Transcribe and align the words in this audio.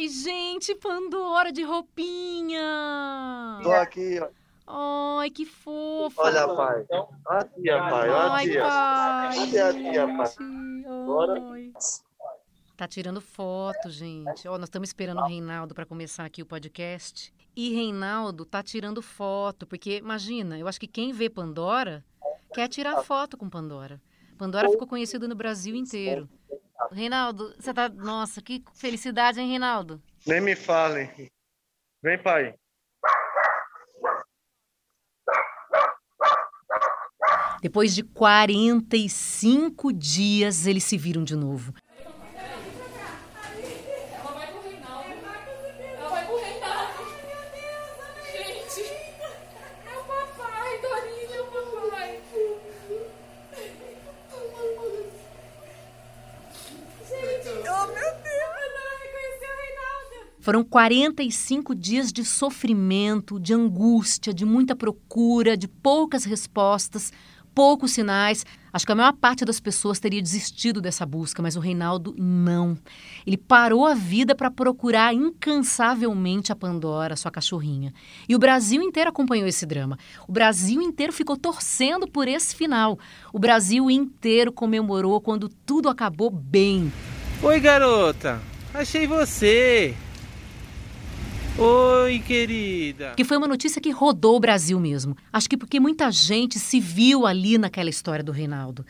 Ai, 0.00 0.08
gente, 0.08 0.74
Pandora 0.76 1.52
de 1.52 1.62
roupinha. 1.62 2.62
Tô 3.62 3.70
aqui, 3.70 4.18
ó. 4.66 5.18
Ai, 5.18 5.28
que 5.28 5.44
fofo. 5.44 6.22
Olha, 6.22 6.48
pai. 6.48 6.86
Olha 6.88 7.06
a 7.26 7.44
tia, 7.44 7.78
pai. 7.78 8.08
Olha 8.08 8.16
a 8.16 8.32
Ai, 8.32 8.48
tia. 8.48 8.62
pai. 8.62 9.36
Cadê 9.36 9.60
a 9.60 9.72
tia, 9.74 10.06
pai? 10.06 10.32
Bora. 11.04 11.34
Tá 12.78 12.88
tirando 12.88 13.20
foto, 13.20 13.90
gente. 13.90 14.48
Ó, 14.48 14.52
nós 14.56 14.70
estamos 14.70 14.88
esperando 14.88 15.20
o 15.20 15.26
Reinaldo 15.26 15.74
para 15.74 15.84
começar 15.84 16.24
aqui 16.24 16.40
o 16.40 16.46
podcast. 16.46 17.30
E 17.54 17.74
Reinaldo 17.74 18.46
tá 18.46 18.62
tirando 18.62 19.02
foto, 19.02 19.66
porque 19.66 19.98
imagina, 19.98 20.58
eu 20.58 20.66
acho 20.66 20.80
que 20.80 20.86
quem 20.86 21.12
vê 21.12 21.28
Pandora 21.28 22.02
quer 22.54 22.68
tirar 22.68 23.02
foto 23.02 23.36
com 23.36 23.50
Pandora. 23.50 24.00
Pandora 24.38 24.70
ficou 24.70 24.86
conhecido 24.86 25.28
no 25.28 25.34
Brasil 25.34 25.74
inteiro. 25.74 26.26
Reinaldo, 26.92 27.54
você 27.58 27.72
tá. 27.72 27.88
Nossa, 27.88 28.42
que 28.42 28.62
felicidade, 28.74 29.40
hein, 29.40 29.48
Reinaldo? 29.48 30.02
Nem 30.26 30.40
me 30.40 30.54
fale. 30.56 31.30
Vem, 32.02 32.20
pai. 32.22 32.54
Depois 37.62 37.94
de 37.94 38.02
45 38.02 39.92
dias, 39.92 40.66
eles 40.66 40.84
se 40.84 40.96
viram 40.96 41.22
de 41.22 41.36
novo. 41.36 41.74
Ela 41.98 42.10
vai 44.32 44.50
com 44.50 44.58
o 44.58 44.62
Reinaldo. 44.62 45.10
Ela 45.98 46.08
vai 46.08 46.26
com 46.26 46.32
o 46.32 46.42
Reinaldo. 46.42 47.04
Gente, 48.32 48.80
é 48.80 49.98
o 49.98 50.04
papai, 50.04 50.80
Dorinha, 50.80 51.36
é 51.36 51.40
o 51.42 51.44
papai. 51.44 52.20
Gente, 57.08 57.48
oh 57.48 57.86
meu 57.86 58.10
Deus. 58.22 58.70
Ela 58.80 58.94
reconheceu 59.02 59.50
o 59.50 59.56
Reinaldo. 59.60 60.16
Foram 60.50 60.64
45 60.64 61.76
dias 61.76 62.12
de 62.12 62.24
sofrimento, 62.24 63.38
de 63.38 63.54
angústia, 63.54 64.34
de 64.34 64.44
muita 64.44 64.74
procura, 64.74 65.56
de 65.56 65.68
poucas 65.68 66.24
respostas, 66.24 67.12
poucos 67.54 67.92
sinais. 67.92 68.44
Acho 68.72 68.84
que 68.84 68.90
a 68.90 68.96
maior 68.96 69.12
parte 69.12 69.44
das 69.44 69.60
pessoas 69.60 70.00
teria 70.00 70.20
desistido 70.20 70.80
dessa 70.80 71.06
busca, 71.06 71.40
mas 71.40 71.54
o 71.54 71.60
Reinaldo 71.60 72.16
não. 72.18 72.76
Ele 73.24 73.36
parou 73.36 73.86
a 73.86 73.94
vida 73.94 74.34
para 74.34 74.50
procurar 74.50 75.14
incansavelmente 75.14 76.50
a 76.50 76.56
Pandora, 76.56 77.14
sua 77.14 77.30
cachorrinha. 77.30 77.94
E 78.28 78.34
o 78.34 78.38
Brasil 78.40 78.82
inteiro 78.82 79.10
acompanhou 79.10 79.46
esse 79.46 79.64
drama. 79.64 79.96
O 80.26 80.32
Brasil 80.32 80.82
inteiro 80.82 81.12
ficou 81.12 81.36
torcendo 81.36 82.08
por 82.08 82.26
esse 82.26 82.56
final. 82.56 82.98
O 83.32 83.38
Brasil 83.38 83.88
inteiro 83.88 84.50
comemorou 84.50 85.20
quando 85.20 85.48
tudo 85.48 85.88
acabou 85.88 86.28
bem. 86.28 86.92
Oi, 87.40 87.60
garota. 87.60 88.40
Achei 88.74 89.06
você. 89.06 89.94
Oi, 91.62 92.20
querida. 92.20 93.12
Que 93.14 93.22
foi 93.22 93.36
uma 93.36 93.46
notícia 93.46 93.82
que 93.82 93.90
rodou 93.90 94.34
o 94.34 94.40
Brasil 94.40 94.80
mesmo. 94.80 95.14
Acho 95.30 95.46
que 95.46 95.58
porque 95.58 95.78
muita 95.78 96.10
gente 96.10 96.58
se 96.58 96.80
viu 96.80 97.26
ali 97.26 97.58
naquela 97.58 97.90
história 97.90 98.24
do 98.24 98.32
Reinaldo. 98.32 98.82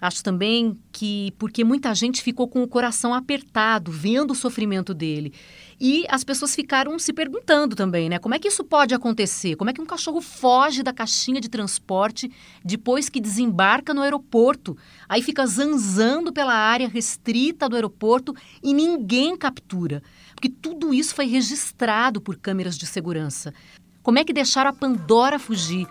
Acho 0.00 0.24
também 0.24 0.76
que 0.90 1.32
porque 1.38 1.62
muita 1.62 1.94
gente 1.94 2.20
ficou 2.20 2.48
com 2.48 2.64
o 2.64 2.68
coração 2.68 3.14
apertado, 3.14 3.92
vendo 3.92 4.32
o 4.32 4.34
sofrimento 4.34 4.92
dele. 4.92 5.32
E 5.80 6.04
as 6.08 6.24
pessoas 6.24 6.54
ficaram 6.54 6.98
se 6.98 7.12
perguntando 7.12 7.76
também, 7.76 8.08
né? 8.08 8.18
Como 8.18 8.34
é 8.34 8.38
que 8.40 8.48
isso 8.48 8.64
pode 8.64 8.92
acontecer? 8.92 9.54
Como 9.54 9.70
é 9.70 9.72
que 9.72 9.80
um 9.80 9.86
cachorro 9.86 10.20
foge 10.20 10.82
da 10.82 10.92
caixinha 10.92 11.40
de 11.40 11.48
transporte 11.48 12.30
depois 12.64 13.08
que 13.08 13.20
desembarca 13.20 13.94
no 13.94 14.02
aeroporto? 14.02 14.76
Aí 15.08 15.22
fica 15.22 15.46
zanzando 15.46 16.32
pela 16.32 16.54
área 16.54 16.88
restrita 16.88 17.68
do 17.68 17.76
aeroporto 17.76 18.34
e 18.62 18.74
ninguém 18.74 19.36
captura. 19.36 20.02
Porque 20.46 20.48
tudo 20.62 20.94
isso 20.94 21.12
foi 21.12 21.26
registrado 21.26 22.20
por 22.20 22.36
câmeras 22.36 22.78
de 22.78 22.86
segurança. 22.86 23.52
Como 24.00 24.20
é 24.20 24.24
que 24.24 24.32
deixaram 24.32 24.70
a 24.70 24.72
Pandora 24.72 25.40
fugir? 25.40 25.88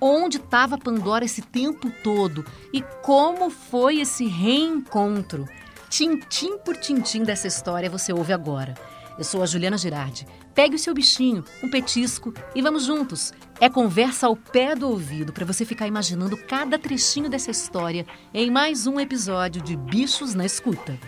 Onde 0.00 0.38
estava 0.38 0.76
a 0.76 0.78
Pandora 0.78 1.26
esse 1.26 1.42
tempo 1.42 1.90
todo? 2.02 2.42
E 2.72 2.80
como 3.02 3.50
foi 3.50 4.00
esse 4.00 4.26
reencontro? 4.26 5.46
Tintim 5.90 6.56
por 6.56 6.76
tintim 6.76 7.22
dessa 7.22 7.48
história 7.48 7.90
você 7.90 8.10
ouve 8.10 8.32
agora. 8.32 8.74
Eu 9.18 9.24
sou 9.24 9.42
a 9.42 9.46
Juliana 9.46 9.76
Girardi. 9.76 10.26
Pegue 10.54 10.76
o 10.76 10.78
seu 10.78 10.94
bichinho, 10.94 11.44
um 11.62 11.68
petisco 11.68 12.32
e 12.54 12.62
vamos 12.62 12.84
juntos. 12.84 13.34
É 13.60 13.68
conversa 13.68 14.26
ao 14.26 14.36
pé 14.36 14.74
do 14.74 14.88
ouvido 14.88 15.34
para 15.34 15.44
você 15.44 15.66
ficar 15.66 15.86
imaginando 15.86 16.36
cada 16.36 16.78
trechinho 16.78 17.28
dessa 17.28 17.50
história 17.50 18.06
em 18.32 18.50
mais 18.50 18.86
um 18.86 18.98
episódio 18.98 19.60
de 19.60 19.76
Bichos 19.76 20.34
na 20.34 20.46
Escuta. 20.46 20.98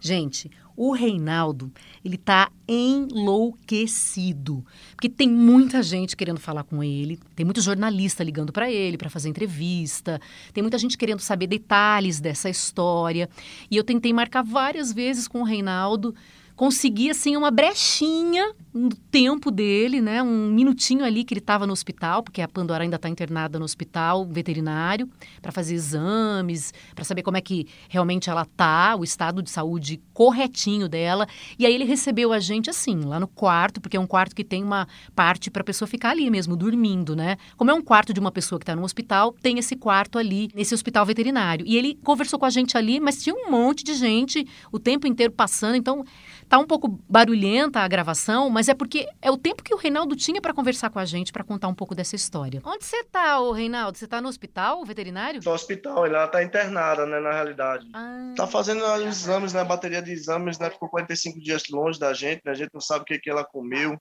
Gente, 0.00 0.50
o 0.74 0.92
Reinaldo, 0.92 1.70
ele 2.02 2.16
tá 2.16 2.50
enlouquecido. 2.66 4.64
Porque 4.92 5.10
tem 5.10 5.28
muita 5.28 5.82
gente 5.82 6.16
querendo 6.16 6.40
falar 6.40 6.64
com 6.64 6.82
ele, 6.82 7.18
tem 7.36 7.44
muito 7.44 7.60
jornalista 7.60 8.24
ligando 8.24 8.50
para 8.50 8.70
ele 8.70 8.96
para 8.96 9.10
fazer 9.10 9.28
entrevista, 9.28 10.18
tem 10.54 10.62
muita 10.62 10.78
gente 10.78 10.96
querendo 10.96 11.20
saber 11.20 11.48
detalhes 11.48 12.18
dessa 12.18 12.48
história. 12.48 13.28
E 13.70 13.76
eu 13.76 13.84
tentei 13.84 14.10
marcar 14.12 14.42
várias 14.42 14.90
vezes 14.90 15.28
com 15.28 15.42
o 15.42 15.44
Reinaldo, 15.44 16.14
consegui 16.60 17.08
assim 17.08 17.38
uma 17.38 17.50
brechinha 17.50 18.52
no 18.72 18.90
tempo 18.90 19.50
dele, 19.50 20.00
né? 20.00 20.22
Um 20.22 20.50
minutinho 20.50 21.02
ali 21.04 21.24
que 21.24 21.32
ele 21.32 21.40
estava 21.40 21.66
no 21.66 21.72
hospital, 21.72 22.22
porque 22.22 22.42
a 22.42 22.46
Pandora 22.46 22.84
ainda 22.84 22.96
está 22.96 23.08
internada 23.08 23.58
no 23.58 23.64
hospital 23.64 24.26
veterinário 24.26 25.08
para 25.40 25.50
fazer 25.50 25.74
exames, 25.74 26.72
para 26.94 27.02
saber 27.02 27.22
como 27.22 27.38
é 27.38 27.40
que 27.40 27.66
realmente 27.88 28.28
ela 28.28 28.44
tá, 28.44 28.94
o 28.94 29.02
estado 29.02 29.42
de 29.42 29.48
saúde 29.48 30.02
corretinho 30.12 30.86
dela. 30.86 31.26
E 31.58 31.64
aí 31.64 31.74
ele 31.74 31.84
recebeu 31.84 32.30
a 32.30 32.38
gente 32.38 32.68
assim, 32.68 33.00
lá 33.00 33.18
no 33.18 33.26
quarto, 33.26 33.80
porque 33.80 33.96
é 33.96 34.00
um 34.00 34.06
quarto 34.06 34.36
que 34.36 34.44
tem 34.44 34.62
uma 34.62 34.86
parte 35.16 35.50
para 35.50 35.62
a 35.62 35.64
pessoa 35.64 35.88
ficar 35.88 36.10
ali 36.10 36.28
mesmo 36.30 36.56
dormindo, 36.56 37.16
né? 37.16 37.38
Como 37.56 37.70
é 37.70 37.74
um 37.74 37.82
quarto 37.82 38.12
de 38.12 38.20
uma 38.20 38.30
pessoa 38.30 38.58
que 38.58 38.64
está 38.64 38.76
no 38.76 38.84
hospital, 38.84 39.34
tem 39.40 39.58
esse 39.58 39.74
quarto 39.76 40.18
ali 40.18 40.50
nesse 40.54 40.74
hospital 40.74 41.06
veterinário. 41.06 41.66
E 41.66 41.74
ele 41.74 41.98
conversou 42.04 42.38
com 42.38 42.44
a 42.44 42.50
gente 42.50 42.76
ali, 42.76 43.00
mas 43.00 43.22
tinha 43.22 43.34
um 43.34 43.50
monte 43.50 43.82
de 43.82 43.94
gente 43.94 44.46
o 44.70 44.78
tempo 44.78 45.06
inteiro 45.06 45.32
passando, 45.32 45.74
então 45.74 46.04
Tá 46.50 46.58
um 46.58 46.66
pouco 46.66 46.88
barulhenta 47.08 47.78
a 47.78 47.86
gravação, 47.86 48.50
mas 48.50 48.68
é 48.68 48.74
porque 48.74 49.08
é 49.22 49.30
o 49.30 49.36
tempo 49.36 49.62
que 49.62 49.72
o 49.72 49.76
Reinaldo 49.76 50.16
tinha 50.16 50.40
para 50.42 50.52
conversar 50.52 50.90
com 50.90 50.98
a 50.98 51.04
gente, 51.04 51.30
para 51.32 51.44
contar 51.44 51.68
um 51.68 51.74
pouco 51.74 51.94
dessa 51.94 52.16
história. 52.16 52.60
Onde 52.64 52.84
você 52.84 53.04
tá, 53.04 53.38
ô 53.38 53.52
Reinaldo? 53.52 53.96
Você 53.96 54.08
tá 54.08 54.20
no 54.20 54.28
hospital 54.28 54.84
veterinário? 54.84 55.40
No 55.44 55.52
hospital, 55.52 56.04
ela 56.04 56.26
tá 56.26 56.42
internada, 56.42 57.06
né, 57.06 57.20
na 57.20 57.30
realidade. 57.30 57.88
Ah, 57.94 58.34
Tá 58.36 58.48
fazendo 58.48 58.82
os 58.84 59.00
exames, 59.04 59.52
né, 59.52 59.62
bateria 59.62 60.02
de 60.02 60.10
exames, 60.10 60.58
né, 60.58 60.68
ficou 60.70 60.88
45 60.88 61.38
dias 61.38 61.68
longe 61.70 62.00
da 62.00 62.12
gente, 62.12 62.42
né, 62.44 62.50
a 62.50 62.54
gente 62.56 62.70
não 62.74 62.80
sabe 62.80 63.02
o 63.02 63.04
que 63.04 63.20
que 63.20 63.30
ela 63.30 63.44
comeu, 63.44 63.96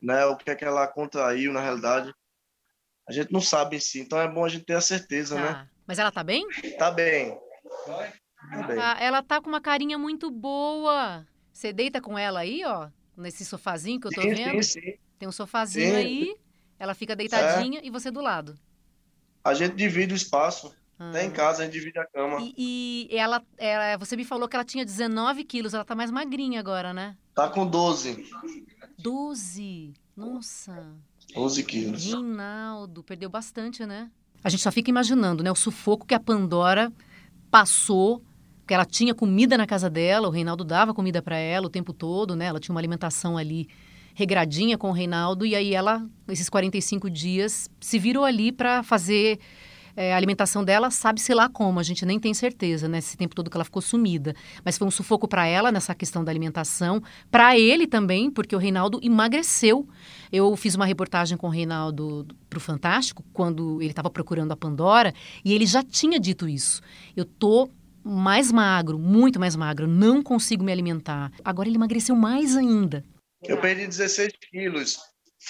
né, 0.00 0.24
o 0.24 0.38
que 0.38 0.56
que 0.56 0.64
ela 0.64 0.86
contraiu, 0.88 1.52
na 1.52 1.60
realidade. 1.60 2.14
A 3.06 3.12
gente 3.12 3.30
não 3.30 3.42
sabe 3.42 3.76
em 3.76 3.80
si, 3.80 4.00
então 4.00 4.18
é 4.18 4.26
bom 4.26 4.42
a 4.42 4.48
gente 4.48 4.64
ter 4.64 4.74
a 4.74 4.80
certeza, 4.80 5.34
né? 5.34 5.52
tá. 5.52 5.66
Mas 5.86 5.98
ela 5.98 6.10
tá 6.10 6.24
bem? 6.24 6.46
Tá 6.78 6.90
bem. 6.90 7.38
Tá 7.86 8.62
bem. 8.66 8.78
Ela 9.00 9.22
tá 9.22 9.38
com 9.38 9.50
uma 9.50 9.60
carinha 9.60 9.98
muito 9.98 10.30
boa. 10.30 11.26
Você 11.60 11.74
deita 11.74 12.00
com 12.00 12.18
ela 12.18 12.40
aí, 12.40 12.64
ó, 12.64 12.88
nesse 13.14 13.44
sofazinho 13.44 14.00
que 14.00 14.06
eu 14.06 14.10
tô 14.10 14.22
Sim, 14.22 14.34
vendo? 14.34 14.62
sim, 14.62 14.80
sim. 14.80 14.94
Tem 15.18 15.28
um 15.28 15.32
sofazinho 15.32 15.90
Sim. 15.90 15.94
aí, 15.94 16.36
ela 16.78 16.94
fica 16.94 17.14
deitadinha 17.14 17.82
e 17.84 17.90
você 17.90 18.10
do 18.10 18.22
lado. 18.22 18.58
A 19.44 19.52
gente 19.52 19.76
divide 19.76 20.14
o 20.14 20.16
espaço. 20.16 20.74
Ah. 20.98 21.10
Até 21.10 21.22
em 21.22 21.30
casa 21.30 21.60
a 21.60 21.66
gente 21.66 21.74
divide 21.74 21.98
a 21.98 22.06
cama. 22.06 22.38
E, 22.56 23.06
e 23.10 23.14
ela, 23.14 23.44
ela, 23.58 23.98
você 23.98 24.16
me 24.16 24.24
falou 24.24 24.48
que 24.48 24.56
ela 24.56 24.64
tinha 24.64 24.86
19 24.86 25.44
quilos, 25.44 25.74
ela 25.74 25.84
tá 25.84 25.94
mais 25.94 26.10
magrinha 26.10 26.58
agora, 26.58 26.94
né? 26.94 27.14
Tá 27.34 27.46
com 27.46 27.66
12. 27.66 28.26
12. 28.98 29.92
Nossa. 30.16 30.94
11 31.36 31.62
quilos. 31.64 32.06
Reinaldo, 32.06 33.02
perdeu 33.02 33.28
bastante, 33.28 33.84
né? 33.84 34.10
A 34.42 34.48
gente 34.48 34.62
só 34.62 34.72
fica 34.72 34.88
imaginando, 34.88 35.44
né? 35.44 35.52
O 35.52 35.54
sufoco 35.54 36.06
que 36.06 36.14
a 36.14 36.20
Pandora 36.20 36.90
passou, 37.50 38.22
que 38.70 38.74
ela 38.74 38.84
tinha 38.84 39.12
comida 39.12 39.58
na 39.58 39.66
casa 39.66 39.90
dela, 39.90 40.28
o 40.28 40.30
Reinaldo 40.30 40.62
dava 40.62 40.94
comida 40.94 41.20
para 41.20 41.36
ela 41.36 41.66
o 41.66 41.68
tempo 41.68 41.92
todo, 41.92 42.36
né? 42.36 42.44
Ela 42.44 42.60
tinha 42.60 42.72
uma 42.72 42.80
alimentação 42.80 43.36
ali 43.36 43.68
regradinha 44.14 44.78
com 44.78 44.90
o 44.90 44.92
Reinaldo 44.92 45.44
e 45.44 45.56
aí 45.56 45.74
ela, 45.74 46.06
esses 46.28 46.48
45 46.48 47.10
dias, 47.10 47.68
se 47.80 47.98
virou 47.98 48.22
ali 48.22 48.52
para 48.52 48.84
fazer 48.84 49.40
é, 49.96 50.14
a 50.14 50.16
alimentação 50.16 50.62
dela, 50.62 50.88
sabe-se 50.88 51.34
lá 51.34 51.48
como, 51.48 51.80
a 51.80 51.82
gente 51.82 52.06
nem 52.06 52.20
tem 52.20 52.32
certeza, 52.32 52.86
né? 52.86 52.98
Esse 52.98 53.16
tempo 53.16 53.34
todo 53.34 53.50
que 53.50 53.56
ela 53.56 53.64
ficou 53.64 53.82
sumida. 53.82 54.36
Mas 54.64 54.78
foi 54.78 54.86
um 54.86 54.90
sufoco 54.92 55.26
para 55.26 55.44
ela 55.44 55.72
nessa 55.72 55.92
questão 55.92 56.22
da 56.22 56.30
alimentação, 56.30 57.02
para 57.28 57.58
ele 57.58 57.88
também, 57.88 58.30
porque 58.30 58.54
o 58.54 58.58
Reinaldo 58.60 59.00
emagreceu. 59.02 59.88
Eu 60.30 60.54
fiz 60.54 60.76
uma 60.76 60.86
reportagem 60.86 61.36
com 61.36 61.48
o 61.48 61.50
Reinaldo 61.50 62.24
para 62.48 62.56
o 62.56 62.60
Fantástico, 62.60 63.24
quando 63.32 63.82
ele 63.82 63.90
estava 63.90 64.08
procurando 64.08 64.52
a 64.52 64.56
Pandora, 64.56 65.12
e 65.44 65.52
ele 65.52 65.66
já 65.66 65.82
tinha 65.82 66.20
dito 66.20 66.48
isso. 66.48 66.80
Eu 67.16 67.24
tô 67.24 67.68
mais 68.04 68.50
magro, 68.50 68.98
muito 68.98 69.38
mais 69.38 69.54
magro, 69.56 69.86
não 69.86 70.22
consigo 70.22 70.64
me 70.64 70.72
alimentar. 70.72 71.30
Agora 71.44 71.68
ele 71.68 71.76
emagreceu 71.76 72.16
mais 72.16 72.56
ainda. 72.56 73.04
Eu 73.42 73.60
perdi 73.60 73.86
16 73.86 74.32
quilos. 74.50 74.98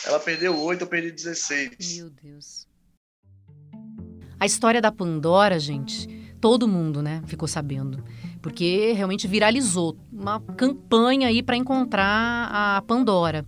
Ela 0.07 0.21
perdeu 0.21 0.57
8, 0.57 0.83
eu 0.83 0.87
perdi 0.87 1.11
16. 1.11 1.99
Meu 1.99 2.11
Deus. 2.11 2.67
A 4.39 4.47
história 4.47 4.81
da 4.81 4.91
Pandora, 4.93 5.59
gente, 5.59 6.07
todo 6.41 6.69
mundo, 6.69 7.03
né, 7.03 7.23
ficou 7.27 7.49
sabendo. 7.49 8.03
porque 8.43 8.93
realmente 8.93 9.29
viralizou 9.29 9.97
uma 10.13 10.41
campanha 10.41 11.29
aí 11.29 11.43
para 11.43 11.57
encontrar 11.57 12.49
a 12.51 12.83
Pandora. 12.83 13.45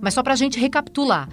Mas 0.00 0.14
só 0.14 0.22
para 0.22 0.34
a 0.34 0.36
gente 0.36 0.58
recapitular. 0.58 1.28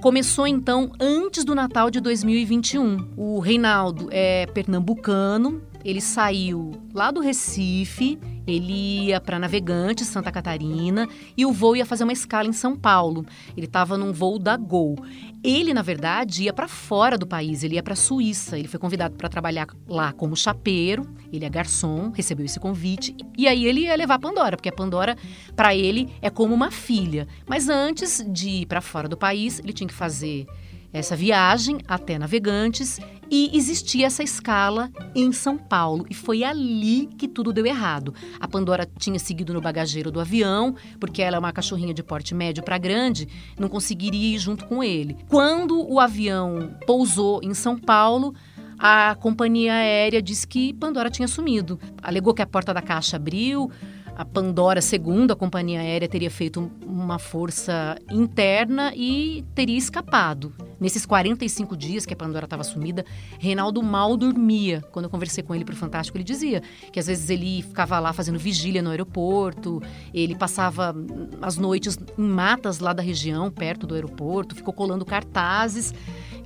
Começou 0.00 0.46
então 0.46 0.92
antes 1.00 1.44
do 1.44 1.54
Natal 1.54 1.90
de 1.90 2.00
2021. 2.00 3.14
O 3.16 3.38
Reinaldo 3.38 4.08
é 4.10 4.46
pernambucano, 4.46 5.62
ele 5.84 6.00
saiu 6.00 6.72
lá 6.92 7.10
do 7.10 7.20
Recife, 7.20 8.18
ele 8.46 9.06
ia 9.06 9.20
para 9.20 9.38
Navegante, 9.38 10.04
Santa 10.04 10.32
Catarina, 10.32 11.08
e 11.36 11.44
o 11.46 11.52
voo 11.52 11.76
ia 11.76 11.86
fazer 11.86 12.04
uma 12.04 12.12
escala 12.12 12.48
em 12.48 12.52
São 12.52 12.76
Paulo. 12.76 13.24
Ele 13.56 13.66
estava 13.66 13.96
num 13.96 14.12
voo 14.12 14.38
da 14.38 14.56
Gol. 14.56 14.96
Ele, 15.42 15.74
na 15.74 15.82
verdade, 15.82 16.44
ia 16.44 16.52
para 16.52 16.66
fora 16.68 17.18
do 17.18 17.26
país, 17.26 17.62
ele 17.62 17.74
ia 17.74 17.82
para 17.82 17.92
a 17.92 17.96
Suíça. 17.96 18.58
Ele 18.58 18.68
foi 18.68 18.80
convidado 18.80 19.14
para 19.14 19.28
trabalhar 19.28 19.66
lá 19.86 20.12
como 20.12 20.36
chapeiro, 20.36 21.06
ele 21.32 21.44
é 21.44 21.50
garçom, 21.50 22.10
recebeu 22.10 22.46
esse 22.46 22.60
convite, 22.60 23.14
e 23.36 23.46
aí 23.46 23.66
ele 23.66 23.82
ia 23.82 23.96
levar 23.96 24.14
a 24.14 24.18
Pandora, 24.18 24.56
porque 24.56 24.68
a 24.68 24.72
Pandora, 24.72 25.16
para 25.54 25.74
ele, 25.74 26.08
é 26.22 26.30
como 26.30 26.54
uma 26.54 26.70
filha. 26.70 27.26
Mas 27.46 27.68
antes 27.68 28.24
de 28.26 28.48
ir 28.48 28.66
para 28.66 28.80
fora 28.80 29.08
do 29.08 29.16
país, 29.16 29.58
ele 29.58 29.72
tinha 29.72 29.88
que 29.88 29.94
fazer 29.94 30.46
essa 30.94 31.16
viagem 31.16 31.78
até 31.88 32.16
Navegantes 32.16 33.00
e 33.28 33.50
existia 33.52 34.06
essa 34.06 34.22
escala 34.22 34.88
em 35.12 35.32
São 35.32 35.58
Paulo. 35.58 36.06
E 36.08 36.14
foi 36.14 36.44
ali 36.44 37.08
que 37.18 37.26
tudo 37.26 37.52
deu 37.52 37.66
errado. 37.66 38.14
A 38.38 38.46
Pandora 38.46 38.88
tinha 38.98 39.18
seguido 39.18 39.52
no 39.52 39.60
bagageiro 39.60 40.12
do 40.12 40.20
avião, 40.20 40.76
porque 41.00 41.20
ela 41.20 41.36
é 41.36 41.38
uma 41.38 41.52
cachorrinha 41.52 41.92
de 41.92 42.02
porte 42.02 42.32
médio 42.32 42.62
para 42.62 42.78
grande, 42.78 43.26
não 43.58 43.68
conseguiria 43.68 44.36
ir 44.36 44.38
junto 44.38 44.66
com 44.66 44.84
ele. 44.84 45.16
Quando 45.28 45.84
o 45.84 45.98
avião 45.98 46.76
pousou 46.86 47.40
em 47.42 47.54
São 47.54 47.76
Paulo, 47.76 48.32
a 48.78 49.16
companhia 49.16 49.72
aérea 49.72 50.22
disse 50.22 50.46
que 50.46 50.72
Pandora 50.74 51.10
tinha 51.10 51.26
sumido. 51.26 51.78
Alegou 52.00 52.34
que 52.34 52.42
a 52.42 52.46
porta 52.46 52.72
da 52.72 52.82
caixa 52.82 53.16
abriu, 53.16 53.68
a 54.16 54.24
Pandora, 54.24 54.80
segundo 54.80 55.32
a 55.32 55.36
companhia 55.36 55.80
aérea, 55.80 56.08
teria 56.08 56.30
feito 56.30 56.70
uma 56.86 57.18
força 57.18 57.98
interna 58.10 58.92
e 58.94 59.44
teria 59.54 59.76
escapado. 59.76 60.54
Nesses 60.78 61.04
45 61.04 61.76
dias 61.76 62.06
que 62.06 62.14
a 62.14 62.16
Pandora 62.16 62.44
estava 62.44 62.62
sumida, 62.62 63.04
Reinaldo 63.38 63.82
mal 63.82 64.16
dormia. 64.16 64.82
Quando 64.92 65.06
eu 65.06 65.10
conversei 65.10 65.42
com 65.42 65.54
ele 65.54 65.64
para 65.64 65.74
o 65.74 65.76
Fantástico, 65.76 66.16
ele 66.16 66.24
dizia 66.24 66.62
que 66.92 67.00
às 67.00 67.06
vezes 67.06 67.28
ele 67.28 67.62
ficava 67.62 67.98
lá 67.98 68.12
fazendo 68.12 68.38
vigília 68.38 68.82
no 68.82 68.90
aeroporto, 68.90 69.82
ele 70.12 70.36
passava 70.36 70.94
as 71.42 71.56
noites 71.56 71.98
em 72.16 72.28
matas 72.28 72.78
lá 72.78 72.92
da 72.92 73.02
região, 73.02 73.50
perto 73.50 73.86
do 73.86 73.94
aeroporto, 73.94 74.54
ficou 74.54 74.72
colando 74.72 75.04
cartazes 75.04 75.92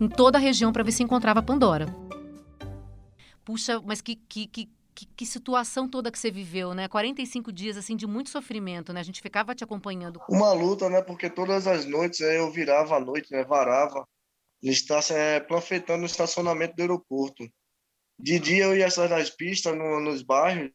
em 0.00 0.08
toda 0.08 0.38
a 0.38 0.40
região 0.40 0.72
para 0.72 0.82
ver 0.82 0.92
se 0.92 1.02
encontrava 1.02 1.40
a 1.40 1.42
Pandora. 1.42 1.94
Puxa, 3.44 3.80
mas 3.84 4.00
que, 4.00 4.14
que, 4.14 4.46
que 4.46 4.68
que, 4.98 5.06
que, 5.06 5.24
situação 5.24 5.88
toda 5.88 6.10
que 6.10 6.18
você 6.18 6.28
viveu, 6.28 6.74
né? 6.74 6.88
45 6.88 7.52
dias 7.52 7.76
assim 7.76 7.94
de 7.94 8.04
muito 8.04 8.30
sofrimento, 8.30 8.92
né? 8.92 8.98
A 8.98 9.04
gente 9.04 9.22
ficava 9.22 9.54
te 9.54 9.62
acompanhando. 9.62 10.20
Uma 10.28 10.52
luta, 10.52 10.90
né? 10.90 11.00
Porque 11.00 11.30
todas 11.30 11.68
as 11.68 11.84
noites 11.84 12.18
né, 12.18 12.38
eu 12.38 12.50
virava 12.50 12.96
à 12.96 13.00
noite, 13.00 13.30
né? 13.30 13.44
Varava, 13.44 14.08
está 14.60 14.98
é, 15.14 15.38
profetando 15.38 16.02
o 16.02 16.06
estacionamento 16.06 16.74
do 16.74 16.82
aeroporto. 16.82 17.48
De 18.18 18.40
dia 18.40 18.64
eu 18.64 18.76
ia 18.76 18.90
sair 18.90 19.08
das 19.08 19.30
pistas 19.30 19.76
no, 19.78 20.00
nos 20.00 20.22
bairros 20.22 20.72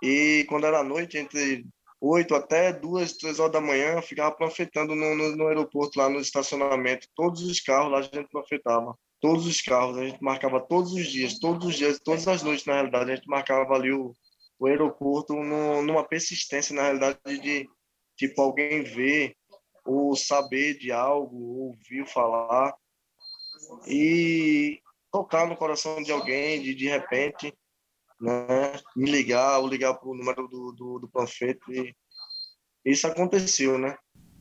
e 0.00 0.44
quando 0.48 0.66
era 0.66 0.84
noite, 0.84 1.18
entre 1.18 1.66
8 2.00 2.34
até 2.36 2.72
2, 2.72 3.16
3 3.16 3.40
horas 3.40 3.52
da 3.52 3.60
manhã, 3.60 3.94
eu 3.94 4.02
ficava 4.02 4.32
profetando 4.32 4.94
no, 4.94 5.16
no, 5.16 5.34
no 5.34 5.48
aeroporto, 5.48 5.98
lá 5.98 6.08
no 6.08 6.20
estacionamento. 6.20 7.08
Todos 7.16 7.42
os 7.42 7.60
carros 7.60 7.90
lá 7.90 7.98
a 7.98 8.02
gente 8.02 8.28
profetava 8.30 8.96
todos 9.20 9.46
os 9.46 9.60
carros, 9.60 9.98
a 9.98 10.06
gente 10.06 10.22
marcava 10.22 10.60
todos 10.60 10.92
os 10.92 11.06
dias, 11.06 11.38
todos 11.38 11.66
os 11.66 11.76
dias, 11.76 11.98
todas 11.98 12.26
as 12.28 12.42
noites, 12.42 12.66
na 12.66 12.74
realidade, 12.74 13.12
a 13.12 13.16
gente 13.16 13.28
marcava 13.28 13.74
ali 13.74 13.92
o, 13.92 14.14
o 14.58 14.66
aeroporto 14.66 15.34
no, 15.34 15.82
numa 15.82 16.04
persistência, 16.04 16.74
na 16.74 16.82
realidade, 16.82 17.18
de, 17.40 17.68
tipo, 18.16 18.40
alguém 18.40 18.82
ver 18.82 19.34
ou 19.84 20.16
saber 20.16 20.78
de 20.78 20.90
algo, 20.90 21.68
ouvir 21.68 22.06
falar 22.06 22.74
e 23.86 24.80
tocar 25.12 25.46
no 25.46 25.56
coração 25.56 26.02
de 26.02 26.12
alguém, 26.12 26.60
de, 26.60 26.74
de 26.74 26.88
repente, 26.88 27.54
né, 28.20 28.72
me 28.96 29.10
ligar 29.10 29.58
ou 29.60 29.68
ligar 29.68 29.94
para 29.94 30.08
o 30.08 30.16
número 30.16 30.48
do, 30.48 30.72
do, 30.72 30.98
do 30.98 31.08
panfleto 31.08 31.72
e 31.72 31.94
isso 32.84 33.06
aconteceu, 33.06 33.78
né? 33.78 33.96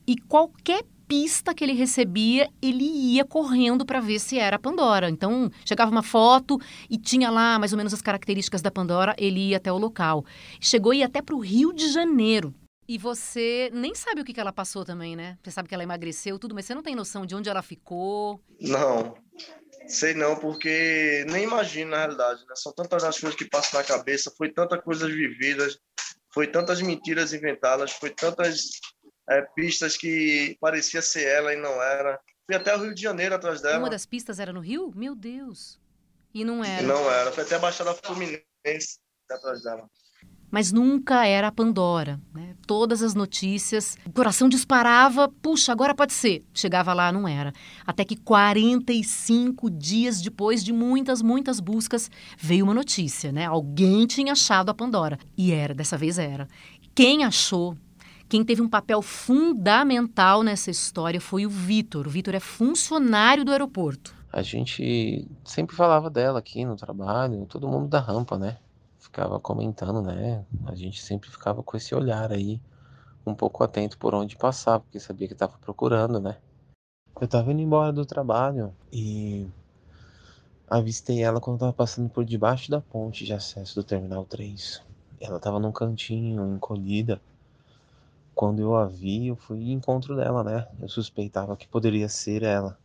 E 0.08 0.18
qualquer 0.18 0.84
pista 1.08 1.54
que 1.54 1.64
ele 1.64 1.74
recebia, 1.74 2.50
ele 2.62 2.84
ia 2.84 3.24
correndo 3.24 3.86
para 3.86 4.00
ver 4.00 4.20
se 4.20 4.38
era 4.38 4.56
a 4.56 4.60
Pandora. 4.60 5.10
Então, 5.10 5.52
chegava 5.64 5.92
uma 5.92 6.04
foto 6.04 6.60
e 6.90 6.98
tinha 6.98 7.30
lá 7.30 7.60
mais 7.60 7.72
ou 7.72 7.78
menos 7.78 7.94
as 7.94 8.02
características 8.02 8.62
da 8.62 8.72
Pandora, 8.72 9.16
ele 9.18 9.50
ia 9.50 9.58
até 9.58 9.72
o 9.72 9.78
local. 9.78 10.26
Chegou 10.60 10.94
e 10.94 11.00
ia 11.00 11.06
até 11.06 11.22
para 11.22 11.36
o 11.36 11.40
Rio 11.40 11.74
de 11.74 11.92
Janeiro. 11.92 12.54
E 12.88 13.00
você 13.00 13.72
nem 13.74 13.96
sabe 13.96 14.22
o 14.22 14.24
que, 14.24 14.34
que 14.34 14.40
ela 14.40 14.54
passou 14.54 14.86
também, 14.86 15.16
né? 15.16 15.40
Você 15.44 15.50
sabe 15.50 15.68
que 15.68 15.74
ela 15.74 15.84
emagreceu, 15.84 16.38
tudo, 16.38 16.54
mas 16.54 16.66
você 16.66 16.76
não 16.76 16.84
tem 16.84 16.96
noção 16.96 17.26
de 17.26 17.34
onde 17.34 17.50
ela 17.50 17.64
ficou. 17.64 18.40
Não, 18.62 19.16
sei 19.88 20.14
não, 20.14 20.36
porque 20.36 21.26
nem 21.28 21.46
imagino 21.46 21.92
na 21.92 21.98
realidade, 21.98 22.42
né? 22.48 22.54
São 22.56 22.72
tantas 22.72 23.04
as 23.04 23.20
coisas 23.20 23.38
que 23.38 23.50
passam 23.50 23.80
na 23.80 23.86
cabeça, 23.86 24.32
foi 24.38 24.52
tantas 24.52 24.84
coisas 24.84 25.12
vividas, 25.12 25.80
foi 26.32 26.46
tantas 26.46 26.80
mentiras 26.80 27.34
inventadas, 27.34 27.92
foi 27.92 28.12
tantas 28.12 28.70
é, 29.30 29.42
pistas 29.42 29.98
que 29.98 30.58
parecia 30.60 31.02
ser 31.02 31.26
ela 31.28 31.54
e 31.54 31.58
não 31.58 31.82
era. 31.82 32.20
Fui 32.46 32.56
até 32.56 32.76
o 32.76 32.82
Rio 32.82 32.94
de 32.94 33.02
Janeiro 33.02 33.36
atrás 33.36 33.62
dela. 33.62 33.80
Uma 33.80 33.90
das 33.90 34.06
pistas 34.06 34.40
era 34.40 34.54
no 34.54 34.60
Rio? 34.60 34.92
Meu 34.96 35.16
Deus. 35.16 35.80
E 36.34 36.44
não 36.44 36.64
era. 36.64 36.84
E 36.84 36.86
não 36.86 37.10
era. 37.10 37.32
Foi 37.32 37.44
até 37.44 37.56
a 37.56 37.60
Baixada 37.60 37.94
Fluminense 37.94 39.00
atrás 39.30 39.64
dela. 39.64 39.90
Mas 40.52 40.72
nunca 40.72 41.26
era 41.26 41.48
a 41.48 41.52
Pandora. 41.52 42.20
Né? 42.34 42.56
Todas 42.68 43.02
as 43.02 43.14
notícias, 43.16 43.98
o 44.06 44.12
coração 44.12 44.48
disparava, 44.48 45.28
puxa, 45.28 45.72
agora 45.72 45.96
pode 45.96 46.14
ser. 46.14 46.46
Chegava 46.54 46.94
lá, 46.94 47.12
não 47.12 47.28
era. 47.28 47.52
Até 47.86 48.06
que 48.06 48.16
45 48.16 49.70
dias 49.70 50.22
depois 50.22 50.64
de 50.64 50.72
muitas, 50.72 51.22
muitas 51.22 51.60
buscas, 51.60 52.10
veio 52.38 52.64
uma 52.64 52.74
notícia, 52.74 53.32
né? 53.32 53.46
Alguém 53.46 54.06
tinha 54.06 54.34
achado 54.34 54.70
a 54.70 54.74
Pandora. 54.74 55.18
E 55.38 55.52
era, 55.52 55.74
dessa 55.74 55.98
vez 55.98 56.20
era. 56.20 56.48
Quem 56.94 57.26
achou 57.26 57.76
quem 58.28 58.44
teve 58.44 58.62
um 58.62 58.70
papel 58.70 59.02
fundamental 59.02 60.42
nessa 60.42 60.72
história 60.72 61.22
foi 61.22 61.46
o 61.46 61.50
Vitor. 61.50 62.08
O 62.08 62.10
Vitor 62.10 62.34
é 62.34 62.40
funcionário 62.40 63.46
do 63.46 63.52
aeroporto. 63.52 64.16
A 64.34 64.42
gente 64.42 65.28
sempre 65.44 65.76
falava 65.76 66.10
dela 66.10 66.40
aqui 66.40 66.66
no 66.66 66.76
trabalho, 66.76 67.46
todo 67.46 67.68
mundo 67.68 67.88
da 67.88 68.00
rampa, 68.00 68.38
né? 68.38 68.58
Ficava 69.00 69.40
comentando, 69.40 70.02
né? 70.02 70.44
A 70.66 70.76
gente 70.76 71.02
sempre 71.02 71.30
ficava 71.30 71.64
com 71.64 71.78
esse 71.78 71.94
olhar 71.94 72.32
aí, 72.32 72.60
um 73.26 73.34
pouco 73.34 73.64
atento 73.64 73.98
por 73.98 74.14
onde 74.14 74.36
passar, 74.36 74.80
porque 74.80 75.00
sabia 75.00 75.28
que 75.28 75.34
estava 75.34 75.58
procurando, 75.60 76.20
né? 76.20 76.38
Eu 77.20 77.26
estava 77.26 77.54
indo 77.54 77.62
embora 77.62 77.94
do 77.94 78.06
trabalho 78.06 78.74
e 78.92 79.48
avistei 80.68 81.24
ela 81.24 81.40
quando 81.40 81.58
estava 81.58 81.72
passando 81.74 82.10
por 82.10 82.26
debaixo 82.26 82.70
da 82.70 82.82
ponte 82.82 83.24
de 83.24 83.32
acesso 83.32 83.76
do 83.76 83.84
Terminal 83.84 84.26
3. 84.26 84.82
Ela 85.22 85.38
estava 85.38 85.60
num 85.60 85.72
cantinho, 85.72 86.56
encolhida, 86.56 87.22
quando 88.36 88.62
eu 88.62 88.76
a 88.76 88.86
vi, 88.86 89.28
eu 89.28 89.36
fui 89.38 89.58
em 89.60 89.72
encontro 89.72 90.16
dela, 90.16 90.44
né? 90.44 90.68
Eu 90.82 90.90
suspeitava 90.90 91.56
que 91.56 91.68
poderia 91.68 92.10
ser 92.10 92.44
ela. 92.44 92.78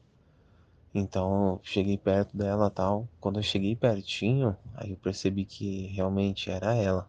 Então, 0.95 1.54
eu 1.54 1.61
cheguei 1.62 1.99
perto 1.99 2.37
dela 2.37 2.71
tal. 2.71 3.09
Quando 3.21 3.40
eu 3.40 3.42
cheguei 3.42 3.75
pertinho, 3.75 4.57
aí 4.76 4.90
eu 4.92 4.97
percebi 4.97 5.45
que 5.45 5.88
realmente 5.88 6.50
era 6.50 6.75
ela. 6.75 7.09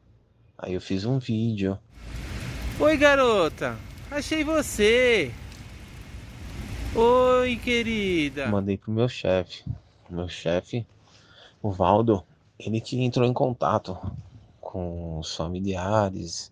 Aí 0.57 0.73
eu 0.73 0.81
fiz 0.81 1.05
um 1.05 1.19
vídeo. 1.19 1.77
Oi, 2.79 2.97
garota. 2.97 3.77
Achei 4.09 4.43
você. 4.43 5.31
Oi, 6.95 7.55
querida. 7.57 8.47
Mandei 8.47 8.77
pro 8.77 8.91
meu 8.91 9.07
chefe. 9.07 9.63
Meu 10.09 10.27
chefe, 10.27 10.85
o 11.61 11.71
Valdo, 11.71 12.23
ele 12.59 12.81
que 12.81 13.01
entrou 13.01 13.25
em 13.25 13.33
contato 13.33 13.97
com 14.59 15.19
os 15.19 15.35
familiares, 15.35 16.51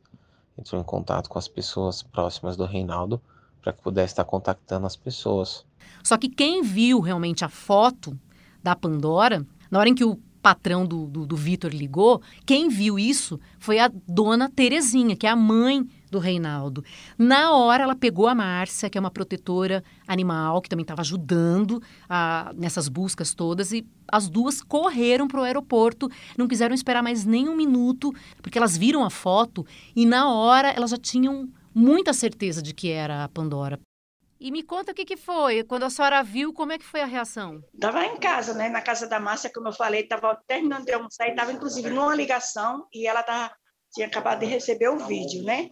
entrou 0.59 0.81
em 0.81 0.83
contato 0.83 1.29
com 1.29 1.39
as 1.39 1.47
pessoas 1.47 2.03
próximas 2.03 2.57
do 2.57 2.65
Reinaldo 2.65 3.21
para 3.61 3.73
que 3.73 3.81
pudesse 3.81 4.13
estar 4.13 4.25
contactando 4.25 4.85
as 4.85 4.95
pessoas. 4.95 5.65
Só 6.03 6.17
que 6.17 6.29
quem 6.29 6.61
viu 6.61 6.99
realmente 6.99 7.43
a 7.43 7.49
foto 7.49 8.17
da 8.61 8.75
Pandora, 8.75 9.45
na 9.71 9.79
hora 9.79 9.89
em 9.89 9.95
que 9.95 10.03
o 10.03 10.19
patrão 10.41 10.85
do, 10.85 11.05
do, 11.07 11.25
do 11.25 11.35
Vitor 11.35 11.71
ligou, 11.71 12.21
quem 12.45 12.69
viu 12.69 12.97
isso 12.97 13.39
foi 13.59 13.79
a 13.79 13.91
dona 14.07 14.49
Terezinha, 14.49 15.15
que 15.15 15.27
é 15.27 15.29
a 15.29 15.35
mãe 15.35 15.85
do 16.09 16.19
Reinaldo. 16.19 16.83
Na 17.17 17.53
hora, 17.55 17.83
ela 17.83 17.95
pegou 17.95 18.27
a 18.27 18.33
Márcia, 18.33 18.89
que 18.89 18.97
é 18.97 19.01
uma 19.01 19.11
protetora 19.11 19.83
animal, 20.07 20.61
que 20.61 20.69
também 20.69 20.83
estava 20.83 21.01
ajudando 21.01 21.81
a, 22.09 22.51
nessas 22.55 22.87
buscas 22.87 23.33
todas, 23.33 23.71
e 23.71 23.85
as 24.07 24.27
duas 24.27 24.61
correram 24.61 25.27
para 25.27 25.39
o 25.39 25.43
aeroporto, 25.43 26.09
não 26.37 26.47
quiseram 26.47 26.73
esperar 26.73 27.03
mais 27.03 27.25
nem 27.25 27.47
um 27.47 27.55
minuto, 27.55 28.13
porque 28.41 28.57
elas 28.57 28.75
viram 28.75 29.03
a 29.03 29.09
foto 29.09 29.65
e 29.95 30.05
na 30.05 30.31
hora 30.31 30.69
elas 30.69 30.91
já 30.91 30.97
tinham 30.97 31.47
muita 31.73 32.13
certeza 32.13 32.61
de 32.61 32.73
que 32.73 32.89
era 32.89 33.23
a 33.23 33.29
Pandora. 33.29 33.79
E 34.39 34.51
me 34.51 34.63
conta 34.63 34.91
o 34.91 34.95
que, 34.95 35.03
que 35.03 35.17
foi. 35.17 35.63
Quando 35.63 35.83
a 35.83 35.89
senhora 35.89 36.23
viu, 36.23 36.53
como 36.53 36.71
é 36.71 36.77
que 36.77 36.85
foi 36.85 37.01
a 37.01 37.05
reação? 37.05 37.61
Estava 37.73 38.05
em 38.05 38.17
casa, 38.17 38.53
né? 38.53 38.69
Na 38.69 38.81
casa 38.81 39.05
da 39.05 39.19
Márcia, 39.19 39.51
como 39.53 39.67
eu 39.67 39.73
falei, 39.73 40.01
estava 40.01 40.41
terminando 40.47 40.85
de 40.85 40.93
almoçar 40.93 41.27
e 41.27 41.31
estava, 41.31 41.51
inclusive, 41.51 41.89
numa 41.89 42.15
ligação 42.15 42.87
e 42.93 43.05
ela 43.05 43.21
tava, 43.21 43.53
tinha 43.93 44.07
acabado 44.07 44.39
de 44.39 44.45
receber 44.45 44.87
o 44.87 44.97
vídeo, 44.97 45.43
né? 45.43 45.69